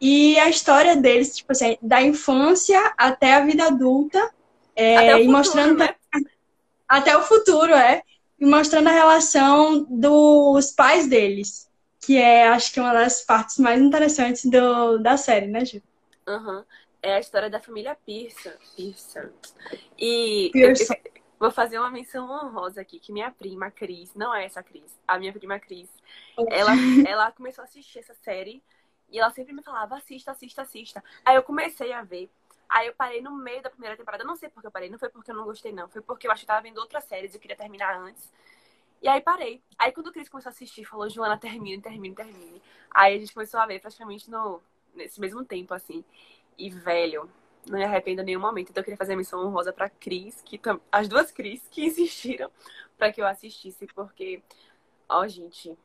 E 0.00 0.38
a 0.38 0.48
história 0.48 0.96
deles, 0.96 1.36
tipo 1.36 1.52
assim, 1.52 1.76
da 1.82 2.00
infância 2.00 2.80
até 2.96 3.34
a 3.34 3.44
vida 3.44 3.66
adulta. 3.66 4.30
É, 4.74 4.96
até 4.96 5.10
futuro, 5.10 5.24
e 5.24 5.28
mostrando 5.28 5.78
né? 5.78 5.94
até 6.88 7.14
o 7.14 7.22
futuro, 7.22 7.74
é 7.74 8.02
e 8.42 8.44
mostrando 8.44 8.88
a 8.88 8.92
relação 8.92 9.84
dos 9.84 10.72
pais 10.72 11.06
deles, 11.06 11.70
que 12.00 12.18
é, 12.18 12.48
acho 12.48 12.72
que, 12.72 12.80
uma 12.80 12.92
das 12.92 13.24
partes 13.24 13.56
mais 13.58 13.80
interessantes 13.80 14.44
do, 14.46 14.98
da 14.98 15.16
série, 15.16 15.46
né, 15.46 15.64
Gil? 15.64 15.80
Uhum. 16.26 16.64
É 17.00 17.14
a 17.14 17.20
história 17.20 17.48
da 17.48 17.60
família 17.60 17.96
Pearson. 18.04 18.50
Pearson. 18.76 19.30
E 19.96 20.50
Pearson. 20.52 20.92
Eu, 20.92 21.12
eu, 21.14 21.22
vou 21.38 21.52
fazer 21.52 21.78
uma 21.78 21.88
menção 21.92 22.28
honrosa 22.28 22.80
aqui, 22.80 22.98
que 22.98 23.12
minha 23.12 23.30
prima, 23.30 23.70
Cris, 23.70 24.12
não 24.16 24.34
é 24.34 24.44
essa 24.44 24.60
Cris, 24.60 24.98
a 25.06 25.20
minha 25.20 25.32
prima 25.32 25.60
Cris, 25.60 25.88
ela, 26.50 26.72
ela 27.06 27.30
começou 27.30 27.62
a 27.62 27.64
assistir 27.64 28.00
essa 28.00 28.14
série 28.24 28.60
e 29.08 29.20
ela 29.20 29.30
sempre 29.30 29.52
me 29.52 29.62
falava, 29.62 29.94
assista, 29.94 30.32
assista, 30.32 30.62
assista. 30.62 31.04
Aí 31.24 31.36
eu 31.36 31.44
comecei 31.44 31.92
a 31.92 32.02
ver. 32.02 32.28
Aí 32.72 32.86
eu 32.86 32.94
parei 32.94 33.20
no 33.20 33.32
meio 33.32 33.62
da 33.62 33.68
primeira 33.68 33.94
temporada. 33.96 34.24
Não 34.24 34.34
sei 34.34 34.48
porque 34.48 34.66
eu 34.66 34.70
parei. 34.70 34.88
Não 34.88 34.98
foi 34.98 35.10
porque 35.10 35.30
eu 35.30 35.34
não 35.34 35.44
gostei, 35.44 35.72
não. 35.72 35.88
Foi 35.88 36.00
porque 36.00 36.26
eu 36.26 36.32
acho 36.32 36.40
que 36.40 36.46
tava 36.46 36.62
vendo 36.62 36.78
outras 36.78 37.04
séries 37.04 37.34
e 37.34 37.36
eu 37.36 37.40
queria 37.40 37.56
terminar 37.56 37.94
antes. 38.00 38.32
E 39.02 39.08
aí 39.08 39.20
parei. 39.20 39.62
Aí 39.78 39.92
quando 39.92 40.06
o 40.06 40.12
Cris 40.12 40.28
começou 40.28 40.48
a 40.48 40.52
assistir, 40.52 40.84
falou, 40.86 41.06
Joana, 41.10 41.36
termine, 41.36 41.82
termine, 41.82 42.14
termine. 42.14 42.62
Aí 42.90 43.16
a 43.16 43.18
gente 43.18 43.34
começou 43.34 43.60
a 43.60 43.66
ver 43.66 43.78
praticamente 43.78 44.30
no, 44.30 44.62
nesse 44.94 45.20
mesmo 45.20 45.44
tempo, 45.44 45.74
assim. 45.74 46.02
E, 46.56 46.70
velho, 46.70 47.28
não 47.66 47.78
me 47.78 47.84
arrependo 47.84 48.22
em 48.22 48.24
nenhum 48.24 48.40
momento. 48.40 48.70
Então 48.70 48.80
eu 48.80 48.84
queria 48.84 48.96
fazer 48.96 49.12
a 49.12 49.16
missão 49.16 49.44
honrosa 49.44 49.70
pra 49.70 49.90
Cris, 49.90 50.40
que 50.42 50.58
as 50.90 51.08
duas 51.08 51.30
Cris 51.30 51.68
que 51.70 51.84
insistiram 51.84 52.50
para 52.96 53.12
que 53.12 53.20
eu 53.20 53.26
assistisse, 53.26 53.86
porque, 53.88 54.42
ó, 55.08 55.26
gente, 55.28 55.76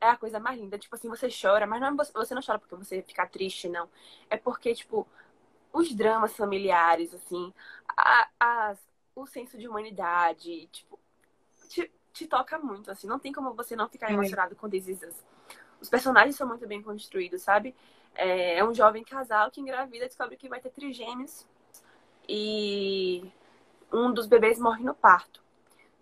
é 0.00 0.08
a 0.08 0.16
coisa 0.16 0.40
mais 0.40 0.58
linda. 0.58 0.78
Tipo 0.78 0.94
assim, 0.94 1.10
você 1.10 1.28
chora, 1.28 1.66
mas 1.66 1.78
não 1.80 1.88
é, 1.88 1.94
você 2.14 2.34
não 2.34 2.42
chora 2.42 2.58
porque 2.58 2.74
você 2.74 3.02
fica 3.02 3.26
triste, 3.26 3.68
não. 3.68 3.86
É 4.30 4.36
porque, 4.38 4.74
tipo, 4.74 5.06
os 5.72 5.94
dramas 5.94 6.36
familiares, 6.36 7.14
assim, 7.14 7.52
a, 7.96 8.28
a, 8.38 8.76
o 9.14 9.26
senso 9.26 9.56
de 9.56 9.66
humanidade, 9.66 10.68
tipo, 10.68 10.98
te, 11.68 11.90
te, 12.12 12.26
toca 12.26 12.58
muito, 12.58 12.90
assim, 12.90 13.06
não 13.06 13.18
tem 13.18 13.32
como 13.32 13.54
você 13.54 13.74
não 13.74 13.88
ficar 13.88 14.12
emocionado 14.12 14.54
com 14.54 14.68
This 14.68 14.86
Os 15.80 15.88
personagens 15.88 16.36
são 16.36 16.46
muito 16.46 16.66
bem 16.66 16.82
construídos, 16.82 17.42
sabe? 17.42 17.74
É, 18.14 18.58
é 18.58 18.64
um 18.64 18.74
jovem 18.74 19.02
casal 19.02 19.50
que 19.50 19.60
engravida 19.60 20.06
descobre 20.06 20.36
que 20.36 20.48
vai 20.48 20.60
ter 20.60 20.70
trigêmeos 20.70 21.46
e 22.28 23.30
um 23.90 24.12
dos 24.12 24.26
bebês 24.26 24.58
morre 24.58 24.84
no 24.84 24.94
parto. 24.94 25.42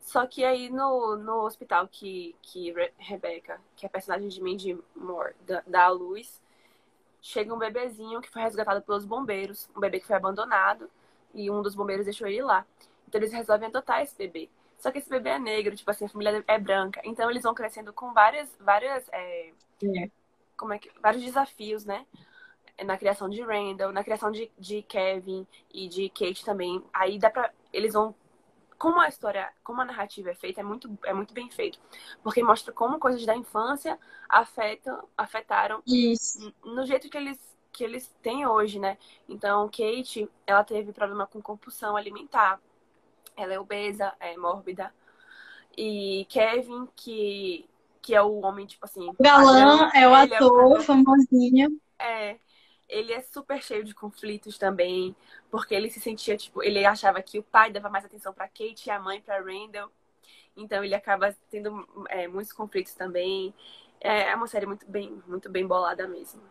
Só 0.00 0.26
que 0.26 0.44
aí 0.44 0.70
no, 0.70 1.16
no 1.16 1.44
hospital 1.44 1.86
que, 1.86 2.34
que 2.42 2.74
Rebecca, 2.98 3.60
que 3.76 3.84
é 3.84 3.88
a 3.88 3.90
personagem 3.90 4.28
de 4.28 4.42
Mandy 4.42 4.78
Moore, 4.96 5.34
dá 5.66 5.84
à 5.84 5.88
luz, 5.88 6.40
chega 7.20 7.54
um 7.54 7.58
bebezinho 7.58 8.20
que 8.20 8.30
foi 8.30 8.42
resgatado 8.42 8.82
pelos 8.82 9.04
bombeiros, 9.04 9.68
um 9.76 9.80
bebê 9.80 10.00
que 10.00 10.06
foi 10.06 10.16
abandonado 10.16 10.90
e 11.34 11.50
um 11.50 11.62
dos 11.62 11.74
bombeiros 11.74 12.04
deixou 12.04 12.26
ele 12.26 12.42
lá. 12.42 12.66
Então 13.06 13.20
eles 13.20 13.32
resolvem 13.32 13.68
adotar 13.68 14.02
esse 14.02 14.16
bebê. 14.16 14.48
Só 14.78 14.90
que 14.90 14.98
esse 14.98 15.10
bebê 15.10 15.30
é 15.30 15.38
negro, 15.38 15.76
tipo 15.76 15.90
assim, 15.90 16.06
a 16.06 16.08
família 16.08 16.42
é 16.46 16.58
branca. 16.58 17.00
Então 17.04 17.30
eles 17.30 17.42
vão 17.42 17.54
crescendo 17.54 17.92
com 17.92 18.12
várias, 18.12 18.48
várias, 18.58 19.08
é, 19.12 19.52
é. 19.84 20.10
como 20.56 20.72
é 20.72 20.78
que, 20.78 20.90
vários 21.00 21.22
desafios, 21.22 21.84
né? 21.84 22.06
Na 22.84 22.96
criação 22.96 23.28
de 23.28 23.42
Randall, 23.42 23.92
na 23.92 24.02
criação 24.02 24.30
de, 24.30 24.50
de 24.58 24.80
Kevin 24.82 25.46
e 25.72 25.86
de 25.86 26.08
Kate 26.08 26.44
também. 26.44 26.82
Aí 26.94 27.18
dá 27.18 27.28
pra, 27.28 27.52
eles 27.72 27.92
vão 27.92 28.14
como 28.80 28.98
a 28.98 29.08
história, 29.08 29.46
como 29.62 29.82
a 29.82 29.84
narrativa 29.84 30.30
é 30.30 30.34
feita, 30.34 30.62
é 30.62 30.64
muito, 30.64 30.98
é 31.04 31.12
muito 31.12 31.34
bem 31.34 31.50
feito. 31.50 31.78
Porque 32.22 32.42
mostra 32.42 32.72
como 32.72 32.98
coisas 32.98 33.26
da 33.26 33.36
infância 33.36 33.98
afetam, 34.26 35.06
afetaram 35.18 35.82
Isso. 35.86 36.50
no 36.64 36.86
jeito 36.86 37.10
que 37.10 37.16
eles, 37.18 37.38
que 37.70 37.84
eles 37.84 38.10
têm 38.22 38.46
hoje, 38.46 38.78
né? 38.78 38.96
Então, 39.28 39.66
Kate, 39.66 40.26
ela 40.46 40.64
teve 40.64 40.94
problema 40.94 41.26
com 41.26 41.42
compulsão 41.42 41.94
alimentar. 41.94 42.58
Ela 43.36 43.52
é 43.52 43.60
obesa, 43.60 44.14
é 44.18 44.34
mórbida. 44.38 44.94
E 45.76 46.26
Kevin, 46.30 46.88
que, 46.96 47.68
que 48.00 48.14
é 48.14 48.22
o 48.22 48.40
homem, 48.40 48.64
tipo 48.64 48.86
assim. 48.86 49.12
Galã 49.20 49.90
é 49.94 50.08
o 50.08 50.14
ator, 50.14 50.78
é, 50.78 50.82
famosinho. 50.84 51.78
É. 51.98 52.38
Ele 52.90 53.12
é 53.12 53.22
super 53.22 53.62
cheio 53.62 53.84
de 53.84 53.94
conflitos 53.94 54.58
também, 54.58 55.14
porque 55.50 55.74
ele 55.74 55.88
se 55.88 56.00
sentia, 56.00 56.36
tipo, 56.36 56.62
ele 56.62 56.84
achava 56.84 57.22
que 57.22 57.38
o 57.38 57.42
pai 57.42 57.70
dava 57.70 57.88
mais 57.88 58.04
atenção 58.04 58.34
para 58.34 58.48
Kate 58.48 58.88
e 58.88 58.90
a 58.90 58.98
mãe 58.98 59.20
para 59.20 59.40
Randall. 59.40 59.90
Então 60.56 60.82
ele 60.82 60.94
acaba 60.94 61.34
tendo 61.50 61.88
é, 62.08 62.26
muitos 62.26 62.52
conflitos 62.52 62.92
também. 62.94 63.54
É, 64.00 64.30
é 64.30 64.34
uma 64.34 64.46
série 64.46 64.66
muito 64.66 64.84
bem, 64.86 65.22
muito 65.26 65.48
bem 65.48 65.66
bolada 65.66 66.08
mesmo. 66.08 66.42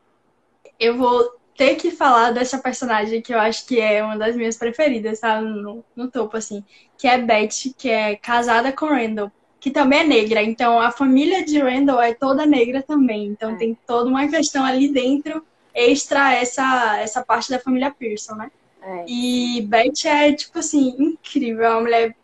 Eu 0.79 0.97
vou 0.97 1.39
ter 1.57 1.75
que 1.75 1.91
falar 1.91 2.31
dessa 2.31 2.57
personagem 2.57 3.21
que 3.21 3.33
eu 3.33 3.39
acho 3.39 3.65
que 3.67 3.81
é 3.81 4.01
uma 4.01 4.17
das 4.17 4.33
minhas 4.35 4.57
preferidas, 4.57 5.19
tá? 5.19 5.41
No, 5.41 5.83
no 5.93 6.09
topo, 6.09 6.37
assim. 6.37 6.63
Que 6.97 7.05
é 7.05 7.17
Beth, 7.17 7.73
que 7.77 7.89
é 7.89 8.15
casada 8.15 8.71
com 8.71 8.85
Randall, 8.85 9.29
que 9.59 9.69
também 9.69 9.99
é 9.99 10.03
negra. 10.05 10.41
Então 10.41 10.79
a 10.79 10.89
família 10.89 11.43
de 11.43 11.59
Randall 11.59 12.01
é 12.01 12.13
toda 12.13 12.45
negra 12.45 12.81
também. 12.81 13.27
Então 13.27 13.51
é. 13.51 13.55
tem 13.55 13.77
toda 13.85 14.09
uma 14.09 14.27
questão 14.29 14.63
ali 14.63 14.87
dentro, 14.87 15.45
extra 15.73 16.33
essa, 16.33 16.97
essa 16.99 17.23
parte 17.23 17.49
da 17.49 17.59
família 17.59 17.91
Pearson, 17.91 18.35
né? 18.35 18.51
É. 18.81 19.05
E 19.07 19.61
Beth 19.67 20.05
é, 20.05 20.33
tipo 20.33 20.59
assim, 20.59 20.95
incrível. 20.97 21.65
É 21.65 21.69
uma 21.69 21.81
mulher. 21.81 22.15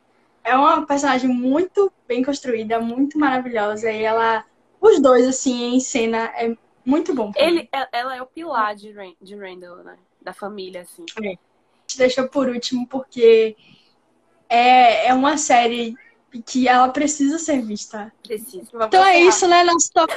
É 0.43 0.55
uma 0.55 0.85
personagem 0.85 1.29
muito 1.29 1.91
bem 2.07 2.23
construída, 2.23 2.79
muito 2.79 3.17
maravilhosa. 3.17 3.91
E 3.91 4.03
ela. 4.03 4.45
Os 4.79 5.01
dois, 5.01 5.27
assim, 5.27 5.75
em 5.75 5.79
cena, 5.79 6.31
é 6.35 6.55
muito 6.85 7.13
bom. 7.13 7.31
Ele, 7.35 7.67
ela 7.91 8.15
é 8.15 8.21
o 8.21 8.27
pilar 8.27 8.75
de, 8.75 8.93
de 9.21 9.35
Randall, 9.35 9.77
né? 9.77 9.97
Da 10.21 10.33
família, 10.33 10.81
assim. 10.81 11.05
É. 11.23 11.29
A 11.29 11.31
gente 11.31 11.97
deixou 11.97 12.27
por 12.27 12.47
último 12.47 12.87
porque 12.87 13.55
é, 14.49 15.07
é 15.07 15.13
uma 15.13 15.37
série 15.37 15.95
que 16.45 16.67
ela 16.67 16.89
precisa 16.89 17.39
ser 17.39 17.61
vista. 17.61 18.11
Precisa. 18.23 18.69
então 18.73 19.03
é 19.03 19.19
isso, 19.19 19.47
né? 19.47 19.63
Nosso 19.63 19.89
top... 19.93 20.13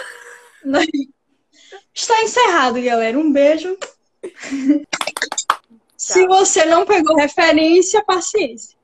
Está 1.95 2.23
encerrado, 2.23 2.81
galera. 2.81 3.19
Um 3.19 3.33
beijo. 3.33 3.77
Se 5.97 6.27
você 6.27 6.65
não 6.65 6.87
pegou 6.87 7.17
referência, 7.17 8.05
paciência. 8.05 8.78